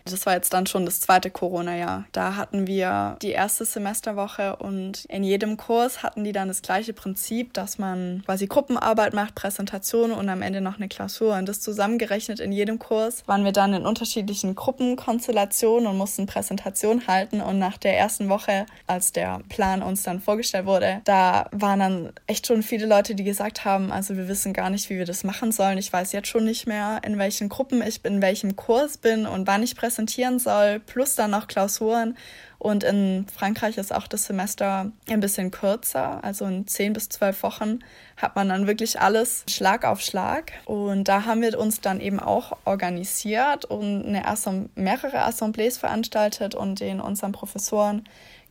[0.04, 2.04] Das war jetzt dann schon das zweite Corona-Jahr.
[2.12, 6.92] Da hatten wir die erste Semesterwoche und in jedem Kurs hatten die dann das gleiche
[6.92, 11.36] Prinzip, dass man quasi Gruppenarbeit macht, Präsentation und am Ende noch eine Klausur.
[11.36, 17.06] Und das zusammengerechnet in jedem Kurs waren wir dann in unterschiedlichen Gruppenkonstellationen und mussten Präsentation
[17.06, 17.40] halten.
[17.40, 22.12] Und nach der ersten Woche, als der Plan uns dann vorgestellt wurde, da waren dann
[22.26, 25.24] echt schon viele Leute, die gesagt haben, also wir wissen gar nicht, wie wir das
[25.24, 25.78] machen sollen.
[25.78, 29.26] Ich weiß jetzt schon nicht mehr, in welchen Gruppen ich bin, in welchem Kurs bin
[29.26, 32.16] und wann ich präsentiere präsentieren soll, plus dann noch Klausuren.
[32.58, 37.42] Und in Frankreich ist auch das Semester ein bisschen kürzer, also in zehn bis zwölf
[37.42, 37.80] Wochen
[38.18, 40.52] hat man dann wirklich alles Schlag auf Schlag.
[40.66, 46.54] Und da haben wir uns dann eben auch organisiert und eine Assemb mehrere Assemblées veranstaltet
[46.54, 48.04] und den unseren Professoren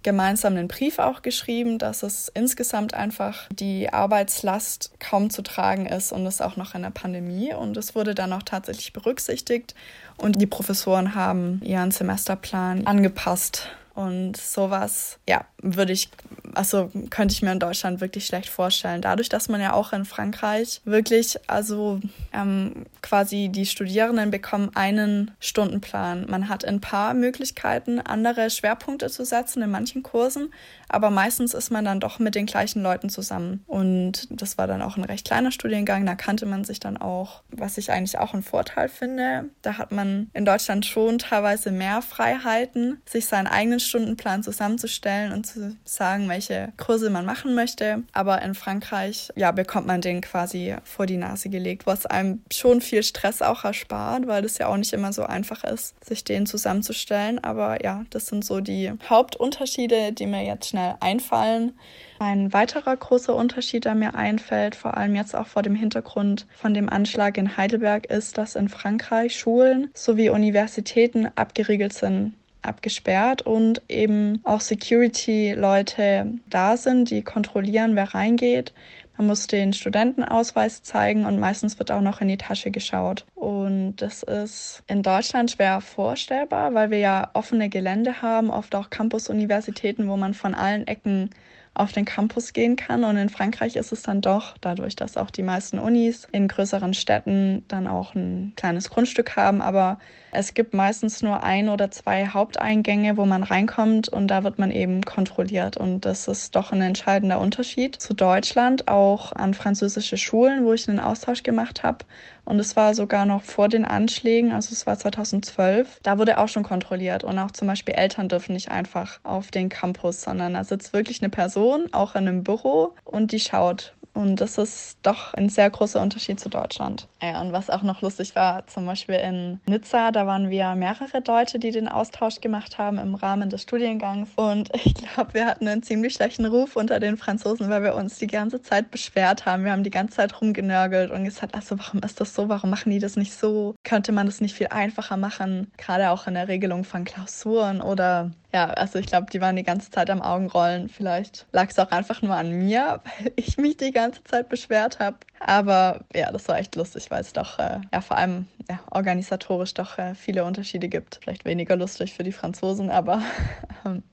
[0.04, 6.12] gemeinsam einen Brief auch geschrieben, dass es insgesamt einfach die Arbeitslast kaum zu tragen ist
[6.12, 7.54] und es auch noch in der Pandemie.
[7.54, 9.76] Und es wurde dann auch tatsächlich berücksichtigt
[10.18, 13.70] und die Professoren haben ihren Semesterplan angepasst.
[13.95, 16.10] Und sowas, ja, würde ich,
[16.53, 19.01] also könnte ich mir in Deutschland wirklich schlecht vorstellen.
[19.01, 21.99] Dadurch, dass man ja auch in Frankreich wirklich, also
[22.34, 26.26] ähm, quasi die Studierenden bekommen einen Stundenplan.
[26.30, 30.53] Man hat ein paar Möglichkeiten, andere Schwerpunkte zu setzen in manchen Kursen,
[30.88, 33.64] aber meistens ist man dann doch mit den gleichen Leuten zusammen.
[33.68, 37.41] Und das war dann auch ein recht kleiner Studiengang, da kannte man sich dann auch,
[37.51, 39.49] was ich eigentlich auch einen Vorteil finde.
[39.62, 45.49] Da hat man in Deutschland schon teilweise mehr Freiheiten, sich seinen eigenen Stundenplan zusammenzustellen und
[45.54, 48.04] zu sagen, welche Kurse man machen möchte.
[48.14, 52.82] Aber in Frankreich, ja, bekommt man den quasi vor die Nase gelegt, was einem schon
[52.82, 56.45] viel Stress auch erspart, weil es ja auch nicht immer so einfach ist, sich den
[56.45, 57.43] zusammenzustellen.
[57.43, 61.74] Aber ja, das sind so die Hauptunterschiede, die mir jetzt schnell einfallen.
[62.20, 66.74] Ein weiterer großer Unterschied, der mir einfällt, vor allem jetzt auch vor dem Hintergrund von
[66.74, 73.82] dem Anschlag in Heidelberg, ist, dass in Frankreich Schulen sowie Universitäten abgeriegelt sind abgesperrt und
[73.88, 78.74] eben auch Security-Leute da sind, die kontrollieren, wer reingeht.
[79.18, 83.26] Man muss den Studentenausweis zeigen und meistens wird auch noch in die Tasche geschaut.
[83.36, 88.89] Und das ist in Deutschland schwer vorstellbar, weil wir ja offene Gelände haben, oft auch
[88.89, 91.32] Campus-Universitäten, wo man von allen Ecken
[91.74, 93.03] auf den Campus gehen kann.
[93.03, 96.93] Und in Frankreich ist es dann doch, dadurch, dass auch die meisten Unis in größeren
[96.93, 99.99] Städten dann auch ein kleines Grundstück haben, aber
[100.32, 104.71] es gibt meistens nur ein oder zwei Haupteingänge, wo man reinkommt und da wird man
[104.71, 105.77] eben kontrolliert.
[105.77, 110.88] Und das ist doch ein entscheidender Unterschied zu Deutschland, auch an französische Schulen, wo ich
[110.88, 112.05] einen Austausch gemacht habe.
[112.45, 115.99] Und es war sogar noch vor den Anschlägen, also es war 2012.
[116.01, 117.23] Da wurde auch schon kontrolliert.
[117.23, 121.21] Und auch zum Beispiel Eltern dürfen nicht einfach auf den Campus, sondern da sitzt wirklich
[121.21, 125.70] eine Person, auch in einem Büro, und die schaut, und das ist doch ein sehr
[125.70, 127.07] großer Unterschied zu Deutschland.
[127.22, 131.22] Ja, und was auch noch lustig war, zum Beispiel in Nizza, da waren wir mehrere
[131.26, 134.30] Leute, die den Austausch gemacht haben im Rahmen des Studiengangs.
[134.36, 138.18] Und ich glaube, wir hatten einen ziemlich schlechten Ruf unter den Franzosen, weil wir uns
[138.18, 139.64] die ganze Zeit beschwert haben.
[139.64, 142.49] Wir haben die ganze Zeit rumgenörgelt und gesagt, also warum ist das so?
[142.49, 143.76] Warum machen die das nicht so?
[143.84, 145.72] Könnte man das nicht viel einfacher machen?
[145.78, 149.64] Gerade auch in der Regelung von Klausuren oder ja, also ich glaube, die waren die
[149.64, 150.89] ganze Zeit am Augenrollen.
[150.89, 155.00] Vielleicht lag es auch einfach nur an mir, weil ich mich die ganze Zeit beschwert
[155.00, 155.18] habe.
[155.39, 159.76] Aber ja, das war echt lustig, weil es doch äh, ja vor allem ja, organisatorisch
[159.76, 161.20] doch äh, viele Unterschiede gibt.
[161.22, 163.22] Vielleicht weniger lustig für die Franzosen, aber
[163.86, 164.04] ähm,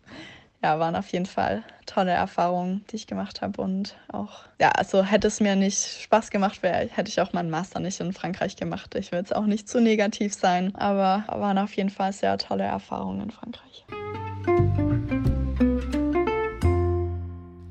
[0.62, 3.60] ja, waren auf jeden Fall tolle Erfahrungen, die ich gemacht habe.
[3.60, 7.50] Und auch, ja, also hätte es mir nicht Spaß gemacht, wär, hätte ich auch meinen
[7.50, 8.94] Master nicht in Frankreich gemacht.
[8.94, 12.64] Ich will jetzt auch nicht zu negativ sein, aber waren auf jeden Fall sehr tolle
[12.64, 13.86] Erfahrungen in Frankreich.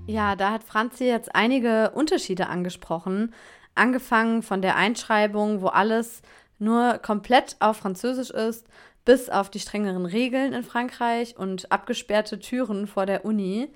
[0.07, 3.33] Ja, da hat Franzi jetzt einige Unterschiede angesprochen.
[3.73, 6.21] Angefangen von der Einschreibung, wo alles
[6.59, 8.65] nur komplett auf Französisch ist,
[9.05, 13.69] bis auf die strengeren Regeln in Frankreich und abgesperrte Türen vor der Uni.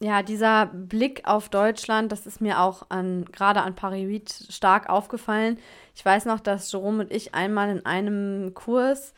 [0.00, 4.90] Ja, dieser Blick auf Deutschland, das ist mir auch an, gerade an Paris 8 stark
[4.90, 5.58] aufgefallen.
[5.94, 9.14] Ich weiß noch, dass Jerome und ich einmal in einem Kurs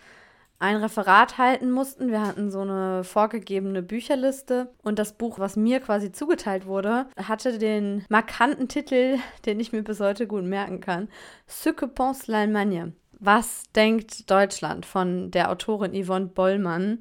[0.58, 2.10] ein Referat halten mussten.
[2.10, 7.58] Wir hatten so eine vorgegebene Bücherliste und das Buch, was mir quasi zugeteilt wurde, hatte
[7.58, 11.08] den markanten Titel, den ich mir bis heute gut merken kann:
[11.46, 12.92] Ce que pense l'Allemagne?
[13.18, 17.00] Was denkt Deutschland von der Autorin Yvonne Bollmann?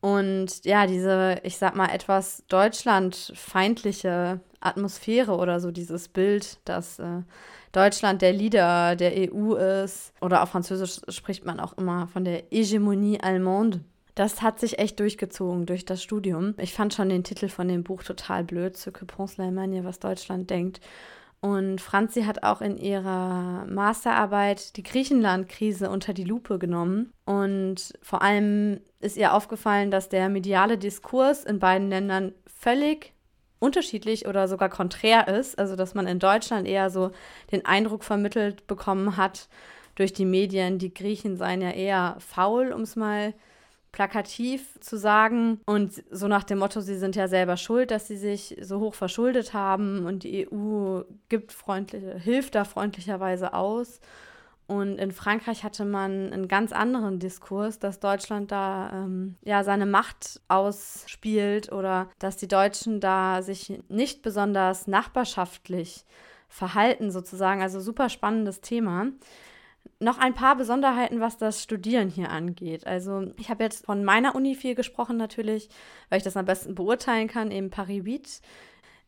[0.00, 7.22] Und ja, diese, ich sag mal, etwas deutschlandfeindliche Atmosphäre oder so dieses Bild, dass äh,
[7.72, 10.12] Deutschland der Leader der EU ist.
[10.20, 13.80] Oder auf Französisch spricht man auch immer von der Hegemonie allemande.
[14.14, 16.54] Das hat sich echt durchgezogen durch das Studium.
[16.58, 19.98] Ich fand schon den Titel von dem Buch total blöd, Ce que pense l'Allemagne, was
[19.98, 20.80] Deutschland denkt.
[21.40, 27.12] Und Franzi hat auch in ihrer Masterarbeit die Griechenland-Krise unter die Lupe genommen.
[27.24, 33.14] Und vor allem ist ihr aufgefallen, dass der mediale Diskurs in beiden Ländern völlig
[33.58, 35.58] unterschiedlich oder sogar konträr ist.
[35.58, 37.10] Also dass man in Deutschland eher so
[37.52, 39.48] den Eindruck vermittelt bekommen hat
[39.94, 43.34] durch die Medien, die Griechen seien ja eher faul, um es mal
[43.92, 45.60] plakativ zu sagen.
[45.66, 48.94] Und so nach dem Motto, sie sind ja selber schuld, dass sie sich so hoch
[48.94, 54.00] verschuldet haben und die EU gibt freundliche, hilft da freundlicherweise aus.
[54.70, 59.84] Und in Frankreich hatte man einen ganz anderen Diskurs, dass Deutschland da ähm, ja seine
[59.84, 66.04] Macht ausspielt oder dass die Deutschen da sich nicht besonders nachbarschaftlich
[66.48, 67.62] verhalten sozusagen.
[67.62, 69.06] Also super spannendes Thema.
[69.98, 72.86] Noch ein paar Besonderheiten, was das Studieren hier angeht.
[72.86, 75.68] Also ich habe jetzt von meiner Uni viel gesprochen natürlich,
[76.08, 78.42] weil ich das am besten beurteilen kann, eben Paris 8.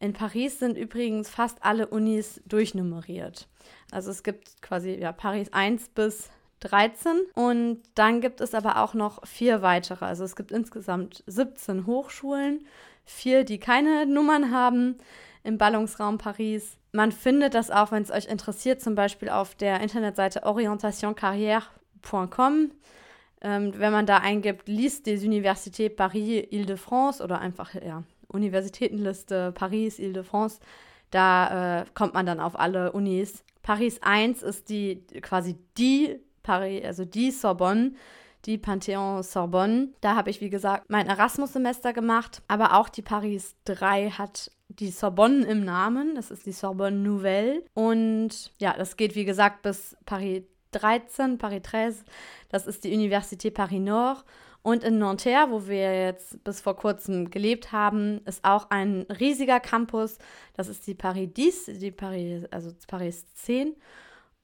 [0.00, 3.46] In Paris sind übrigens fast alle Unis durchnummeriert.
[3.92, 8.94] Also es gibt quasi ja, Paris 1 bis 13 und dann gibt es aber auch
[8.94, 10.04] noch vier weitere.
[10.04, 12.66] Also es gibt insgesamt 17 Hochschulen,
[13.04, 14.96] vier, die keine Nummern haben
[15.44, 16.78] im Ballungsraum Paris.
[16.92, 22.70] Man findet das auch, wenn es euch interessiert, zum Beispiel auf der Internetseite orientationcarrière.com.
[23.40, 29.98] Ähm, wenn man da eingibt, Liste des Universités Paris Île-de-France oder einfach ja, Universitätenliste Paris
[29.98, 30.60] Île-de-France,
[31.10, 33.42] da äh, kommt man dann auf alle Unis.
[33.62, 37.92] Paris 1 ist die quasi die Paris, also die Sorbonne,
[38.44, 39.90] die Panthéon Sorbonne.
[40.00, 44.90] Da habe ich, wie gesagt, mein Erasmus-Semester gemacht, aber auch die Paris 3 hat die
[44.90, 46.14] Sorbonne im Namen.
[46.14, 47.62] Das ist die Sorbonne Nouvelle.
[47.74, 52.04] Und ja, das geht, wie gesagt, bis Paris 13, Paris 13.
[52.48, 54.24] Das ist die Université Paris Nord.
[54.62, 59.58] Und in Nanterre, wo wir jetzt bis vor kurzem gelebt haben, ist auch ein riesiger
[59.58, 60.18] Campus.
[60.54, 63.74] Das ist die Paris 10, die Paris, also Paris 10.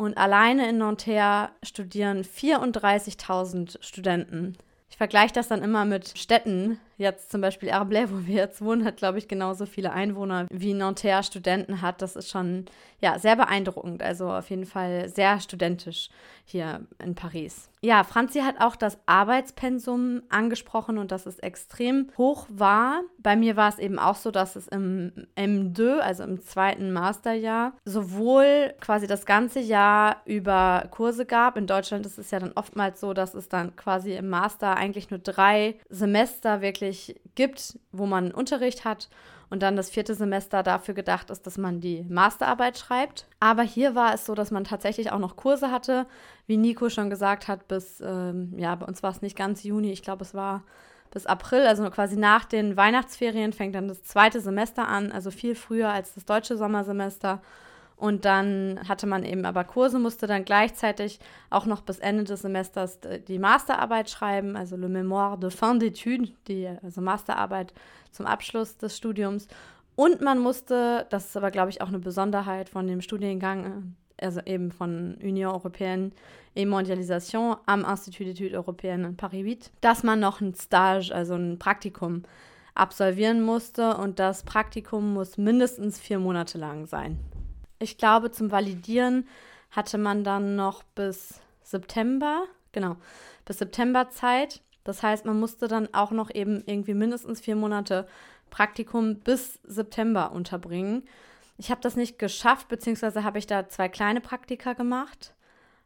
[0.00, 4.56] Und alleine in Nanterre studieren 34.000 Studenten.
[4.90, 6.80] Ich vergleiche das dann immer mit Städten.
[6.96, 10.72] Jetzt zum Beispiel Herblay, wo wir jetzt wohnen, hat, glaube ich, genauso viele Einwohner wie
[10.72, 12.00] Nanterre Studenten hat.
[12.00, 12.66] Das ist schon
[13.00, 14.02] ja, sehr beeindruckend.
[14.02, 16.10] Also auf jeden Fall sehr studentisch
[16.44, 17.68] hier in Paris.
[17.80, 23.02] Ja, Franzi hat auch das Arbeitspensum angesprochen und dass es extrem hoch war.
[23.18, 27.74] Bei mir war es eben auch so, dass es im M2, also im zweiten Masterjahr,
[27.84, 31.56] sowohl quasi das ganze Jahr über Kurse gab.
[31.56, 35.10] In Deutschland ist es ja dann oftmals so, dass es dann quasi im Master eigentlich
[35.10, 39.08] nur drei Semester wirklich gibt, wo man Unterricht hat
[39.50, 43.26] und dann das vierte Semester dafür gedacht ist, dass man die Masterarbeit schreibt.
[43.40, 46.06] Aber hier war es so, dass man tatsächlich auch noch Kurse hatte,
[46.46, 49.90] wie Nico schon gesagt hat, bis, ähm, ja, bei uns war es nicht ganz Juni,
[49.90, 50.64] ich glaube, es war
[51.10, 55.54] bis April, also quasi nach den Weihnachtsferien fängt dann das zweite Semester an, also viel
[55.54, 57.40] früher als das deutsche Sommersemester.
[57.98, 61.18] Und dann hatte man eben aber Kurse, musste dann gleichzeitig
[61.50, 66.30] auch noch bis Ende des Semesters die Masterarbeit schreiben, also Le Mémoire de fin d'études,
[66.46, 67.74] die also Masterarbeit
[68.12, 69.48] zum Abschluss des Studiums.
[69.96, 74.24] Und man musste, das ist aber, glaube ich, auch eine Besonderheit von dem Studiengang, äh,
[74.24, 76.12] also eben von Union Européenne
[76.54, 81.34] et Mondialisation am Institut d'études européennes in Paris 8, dass man noch ein Stage, also
[81.34, 82.22] ein Praktikum
[82.74, 83.96] absolvieren musste.
[83.96, 87.18] Und das Praktikum muss mindestens vier Monate lang sein.
[87.78, 89.28] Ich glaube, zum Validieren
[89.70, 92.96] hatte man dann noch bis September, genau,
[93.44, 94.62] bis September Zeit.
[94.84, 98.08] Das heißt, man musste dann auch noch eben irgendwie mindestens vier Monate
[98.50, 101.06] Praktikum bis September unterbringen.
[101.58, 105.34] Ich habe das nicht geschafft, beziehungsweise habe ich da zwei kleine Praktika gemacht.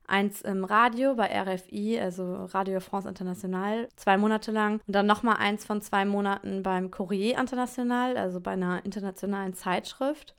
[0.06, 4.80] Eins im Radio bei RFI, also Radio France International, zwei Monate lang.
[4.86, 10.34] Und dann nochmal eins von zwei Monaten beim Courrier International, also bei einer internationalen Zeitschrift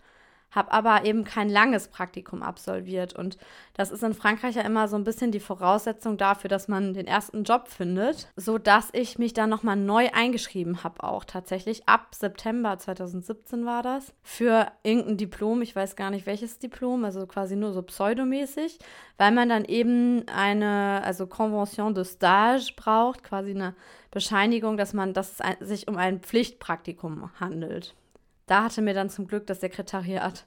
[0.53, 3.13] habe aber eben kein langes Praktikum absolviert.
[3.13, 3.37] Und
[3.73, 7.07] das ist in Frankreich ja immer so ein bisschen die Voraussetzung dafür, dass man den
[7.07, 11.87] ersten Job findet, sodass ich mich dann nochmal neu eingeschrieben habe, auch tatsächlich.
[11.87, 14.13] Ab September 2017 war das.
[14.21, 18.77] Für irgendein Diplom, ich weiß gar nicht welches Diplom, also quasi nur so pseudomäßig,
[19.17, 23.75] weil man dann eben eine, also Convention de Stage braucht, quasi eine
[24.11, 27.95] Bescheinigung, dass man, dass es sich um ein Pflichtpraktikum handelt
[28.45, 30.45] da hatte mir dann zum Glück das Sekretariat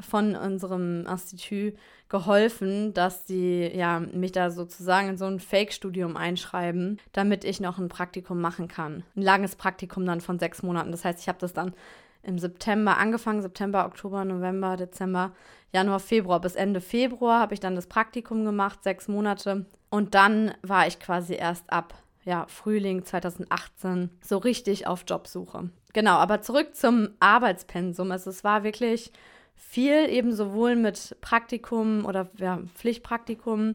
[0.00, 1.74] von unserem Institut
[2.08, 7.78] geholfen, dass die ja mich da sozusagen in so ein Fake-Studium einschreiben, damit ich noch
[7.78, 9.04] ein Praktikum machen kann.
[9.16, 10.90] Ein langes Praktikum dann von sechs Monaten.
[10.90, 11.74] Das heißt, ich habe das dann
[12.22, 15.32] im September angefangen, September, Oktober, November, Dezember,
[15.72, 16.40] Januar, Februar.
[16.40, 19.66] Bis Ende Februar habe ich dann das Praktikum gemacht, sechs Monate.
[19.90, 25.70] Und dann war ich quasi erst ab ja, Frühling 2018 so richtig auf Jobsuche.
[25.94, 28.10] Genau, aber zurück zum Arbeitspensum.
[28.10, 29.12] Also es war wirklich
[29.54, 33.74] viel eben sowohl mit Praktikum oder ja, Pflichtpraktikum,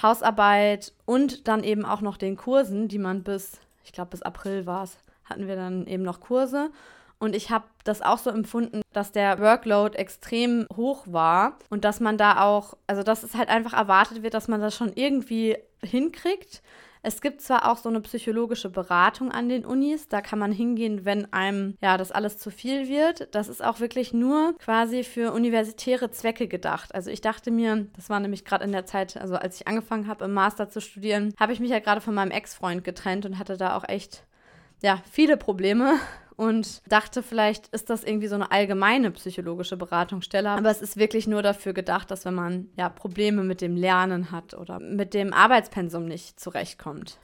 [0.00, 4.66] Hausarbeit und dann eben auch noch den Kursen, die man bis, ich glaube bis April
[4.66, 6.70] war es, hatten wir dann eben noch Kurse.
[7.18, 12.00] Und ich habe das auch so empfunden, dass der Workload extrem hoch war und dass
[12.00, 15.56] man da auch, also dass es halt einfach erwartet wird, dass man das schon irgendwie
[15.82, 16.62] hinkriegt.
[17.06, 21.04] Es gibt zwar auch so eine psychologische Beratung an den Unis, da kann man hingehen,
[21.04, 23.32] wenn einem ja das alles zu viel wird.
[23.32, 26.92] Das ist auch wirklich nur quasi für universitäre Zwecke gedacht.
[26.96, 30.08] Also ich dachte mir, das war nämlich gerade in der Zeit, also als ich angefangen
[30.08, 33.38] habe im Master zu studieren, habe ich mich ja gerade von meinem Ex-Freund getrennt und
[33.38, 34.24] hatte da auch echt
[34.82, 36.00] ja viele Probleme
[36.36, 40.50] und dachte, vielleicht ist das irgendwie so eine allgemeine psychologische Beratungsstelle.
[40.50, 44.30] Aber es ist wirklich nur dafür gedacht, dass wenn man ja Probleme mit dem Lernen
[44.30, 47.18] hat oder mit dem Arbeitspensum nicht zurechtkommt.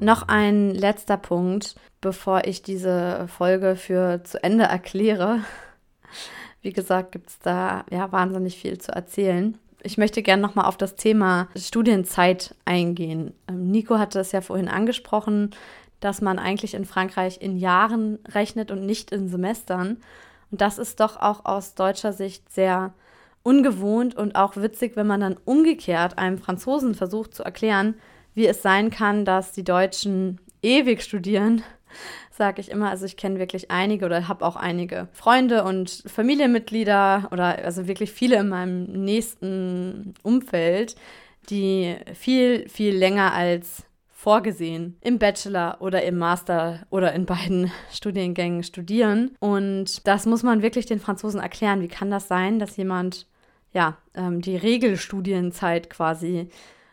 [0.00, 5.40] Noch ein letzter Punkt, bevor ich diese Folge für zu Ende erkläre.
[6.62, 9.58] Wie gesagt, gibt es da ja wahnsinnig viel zu erzählen.
[9.82, 13.34] Ich möchte gerne nochmal auf das Thema Studienzeit eingehen.
[13.48, 15.50] Ähm, Nico hatte es ja vorhin angesprochen,
[16.00, 19.98] dass man eigentlich in Frankreich in Jahren rechnet und nicht in Semestern.
[20.50, 22.92] Und das ist doch auch aus deutscher Sicht sehr
[23.42, 27.94] ungewohnt und auch witzig, wenn man dann umgekehrt einem Franzosen versucht zu erklären,
[28.34, 31.62] wie es sein kann, dass die Deutschen ewig studieren,
[32.38, 32.88] sage ich immer.
[32.88, 38.12] Also ich kenne wirklich einige oder habe auch einige Freunde und Familienmitglieder oder also wirklich
[38.12, 40.96] viele in meinem nächsten Umfeld,
[41.50, 48.62] die viel, viel länger als vorgesehen im Bachelor oder im Master oder in beiden Studiengängen
[48.62, 49.36] studieren.
[49.40, 51.82] Und das muss man wirklich den Franzosen erklären.
[51.82, 53.26] Wie kann das sein, dass jemand
[53.72, 56.48] ja ähm, die Regelstudienzeit quasi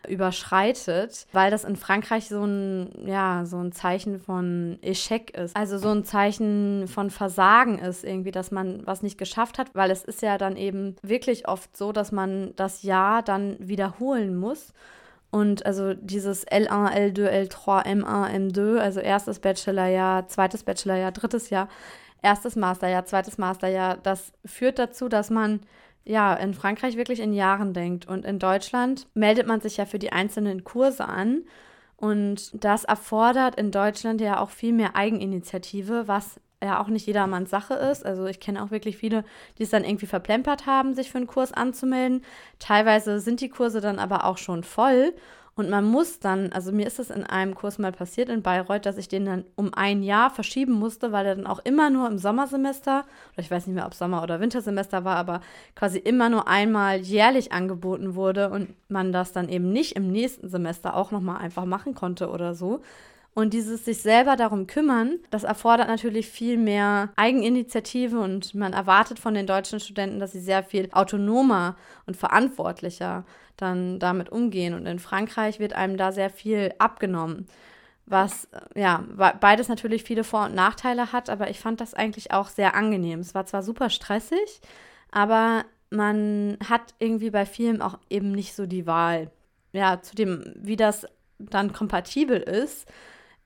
[0.08, 5.56] überschreitet, weil das in Frankreich so ein, ja, so ein Zeichen von Eschec ist.
[5.56, 9.90] Also so ein Zeichen von Versagen ist irgendwie, dass man was nicht geschafft hat, weil
[9.90, 14.72] es ist ja dann eben wirklich oft so, dass man das Jahr dann wiederholen muss.
[15.30, 21.68] Und also dieses L1, L2, L3, M1, M2, also erstes Bachelorjahr, zweites Bachelorjahr, drittes Jahr,
[22.22, 25.60] erstes Masterjahr, zweites Masterjahr, das führt dazu, dass man
[26.06, 28.06] ja in Frankreich wirklich in Jahren denkt.
[28.06, 31.42] Und in Deutschland meldet man sich ja für die einzelnen Kurse an.
[31.96, 37.50] Und das erfordert in Deutschland ja auch viel mehr Eigeninitiative, was ja auch nicht jedermanns
[37.50, 38.04] Sache ist.
[38.04, 39.24] Also ich kenne auch wirklich viele,
[39.58, 42.22] die es dann irgendwie verplempert haben, sich für einen Kurs anzumelden.
[42.58, 45.14] Teilweise sind die Kurse dann aber auch schon voll.
[45.58, 48.84] Und man muss dann, also mir ist es in einem Kurs mal passiert in Bayreuth,
[48.84, 52.06] dass ich den dann um ein Jahr verschieben musste, weil er dann auch immer nur
[52.08, 55.40] im Sommersemester, oder ich weiß nicht mehr, ob Sommer- oder Wintersemester war, aber
[55.74, 60.50] quasi immer nur einmal jährlich angeboten wurde und man das dann eben nicht im nächsten
[60.50, 62.82] Semester auch nochmal einfach machen konnte oder so.
[63.32, 69.18] Und dieses sich selber darum kümmern, das erfordert natürlich viel mehr Eigeninitiative und man erwartet
[69.18, 71.76] von den deutschen Studenten, dass sie sehr viel autonomer
[72.06, 73.24] und verantwortlicher
[73.56, 74.74] dann damit umgehen.
[74.74, 77.46] Und in Frankreich wird einem da sehr viel abgenommen
[78.06, 79.04] was ja
[79.40, 83.18] beides natürlich viele Vor- und Nachteile hat, aber ich fand das eigentlich auch sehr angenehm.
[83.20, 84.60] Es war zwar super stressig,
[85.10, 89.30] aber man hat irgendwie bei vielen auch eben nicht so die Wahl.
[89.72, 91.06] Ja, zu dem, wie das
[91.38, 92.88] dann kompatibel ist,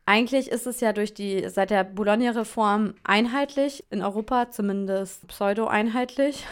[0.07, 6.47] eigentlich ist es ja durch die, seit der Bologna-Reform einheitlich, in Europa zumindest pseudo-einheitlich.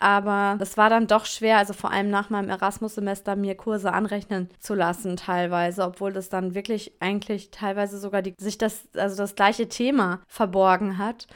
[0.00, 4.48] Aber es war dann doch schwer, also vor allem nach meinem Erasmus-Semester, mir Kurse anrechnen
[4.58, 9.34] zu lassen, teilweise, obwohl das dann wirklich eigentlich teilweise sogar die, sich das, also das
[9.34, 11.26] gleiche Thema verborgen hat.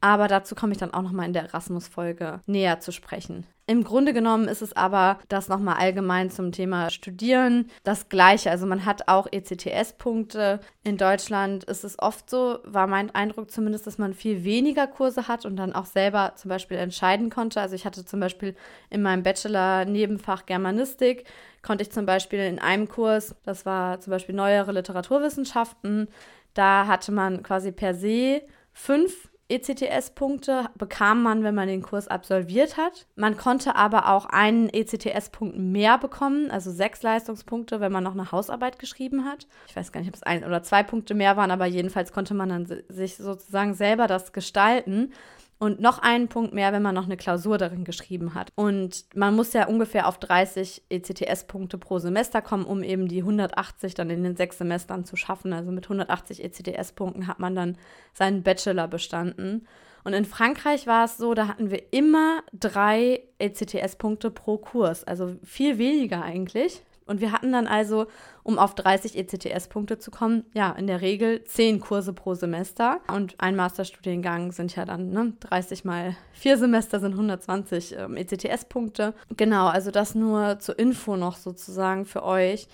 [0.00, 3.46] Aber dazu komme ich dann auch nochmal in der Erasmus-Folge näher zu sprechen.
[3.68, 8.48] Im Grunde genommen ist es aber das nochmal allgemein zum Thema Studieren das Gleiche.
[8.48, 10.60] Also man hat auch ECTS-Punkte.
[10.84, 15.26] In Deutschland ist es oft so, war mein Eindruck zumindest, dass man viel weniger Kurse
[15.26, 17.60] hat und dann auch selber zum Beispiel entscheiden konnte.
[17.60, 18.54] Also ich hatte zum Beispiel
[18.88, 21.24] in meinem Bachelor Nebenfach Germanistik,
[21.62, 26.06] konnte ich zum Beispiel in einem Kurs, das war zum Beispiel neuere Literaturwissenschaften,
[26.54, 28.42] da hatte man quasi per se
[28.72, 33.06] fünf ECTS-Punkte bekam man, wenn man den Kurs absolviert hat.
[33.14, 38.32] Man konnte aber auch einen ECTS-Punkt mehr bekommen, also sechs Leistungspunkte, wenn man noch eine
[38.32, 39.46] Hausarbeit geschrieben hat.
[39.68, 42.34] Ich weiß gar nicht, ob es ein oder zwei Punkte mehr waren, aber jedenfalls konnte
[42.34, 45.12] man dann sich sozusagen selber das gestalten
[45.58, 48.50] und noch einen Punkt mehr, wenn man noch eine Klausur darin geschrieben hat.
[48.54, 53.94] Und man muss ja ungefähr auf 30 ECTS-Punkte pro Semester kommen, um eben die 180
[53.94, 55.52] dann in den sechs Semestern zu schaffen.
[55.52, 57.78] Also mit 180 ECTS-Punkten hat man dann
[58.12, 59.66] seinen Bachelor bestanden.
[60.04, 65.34] Und in Frankreich war es so, da hatten wir immer drei ECTS-Punkte pro Kurs, also
[65.42, 66.82] viel weniger eigentlich.
[67.06, 68.06] Und wir hatten dann also,
[68.42, 73.00] um auf 30 ECTS-Punkte zu kommen, ja, in der Regel 10 Kurse pro Semester.
[73.12, 79.14] Und ein Masterstudiengang sind ja dann ne, 30 mal 4 Semester sind 120 ähm, ECTS-Punkte.
[79.36, 82.68] Genau, also das nur zur Info noch sozusagen für euch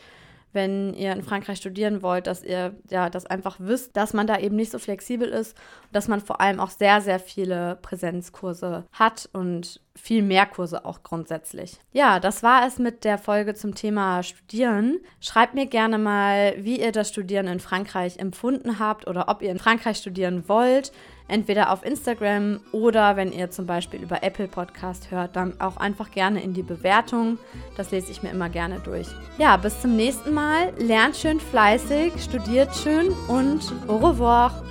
[0.53, 4.39] wenn ihr in Frankreich studieren wollt, dass ihr ja das einfach wisst, dass man da
[4.39, 5.57] eben nicht so flexibel ist,
[5.93, 11.03] dass man vor allem auch sehr, sehr viele Präsenzkurse hat und viel mehr Kurse auch
[11.03, 11.79] grundsätzlich.
[11.93, 15.01] Ja, das war es mit der Folge zum Thema Studieren.
[15.21, 19.51] Schreibt mir gerne mal, wie ihr das Studieren in Frankreich empfunden habt oder ob ihr
[19.51, 20.93] in Frankreich studieren wollt.
[21.29, 26.11] Entweder auf Instagram oder wenn ihr zum Beispiel über Apple Podcast hört, dann auch einfach
[26.11, 27.39] gerne in die Bewertung.
[27.77, 29.09] Das lese ich mir immer gerne durch.
[29.39, 30.73] Ja, bis zum nächsten Mal.
[30.79, 34.63] Lernt schön fleißig, studiert schön und au revoir.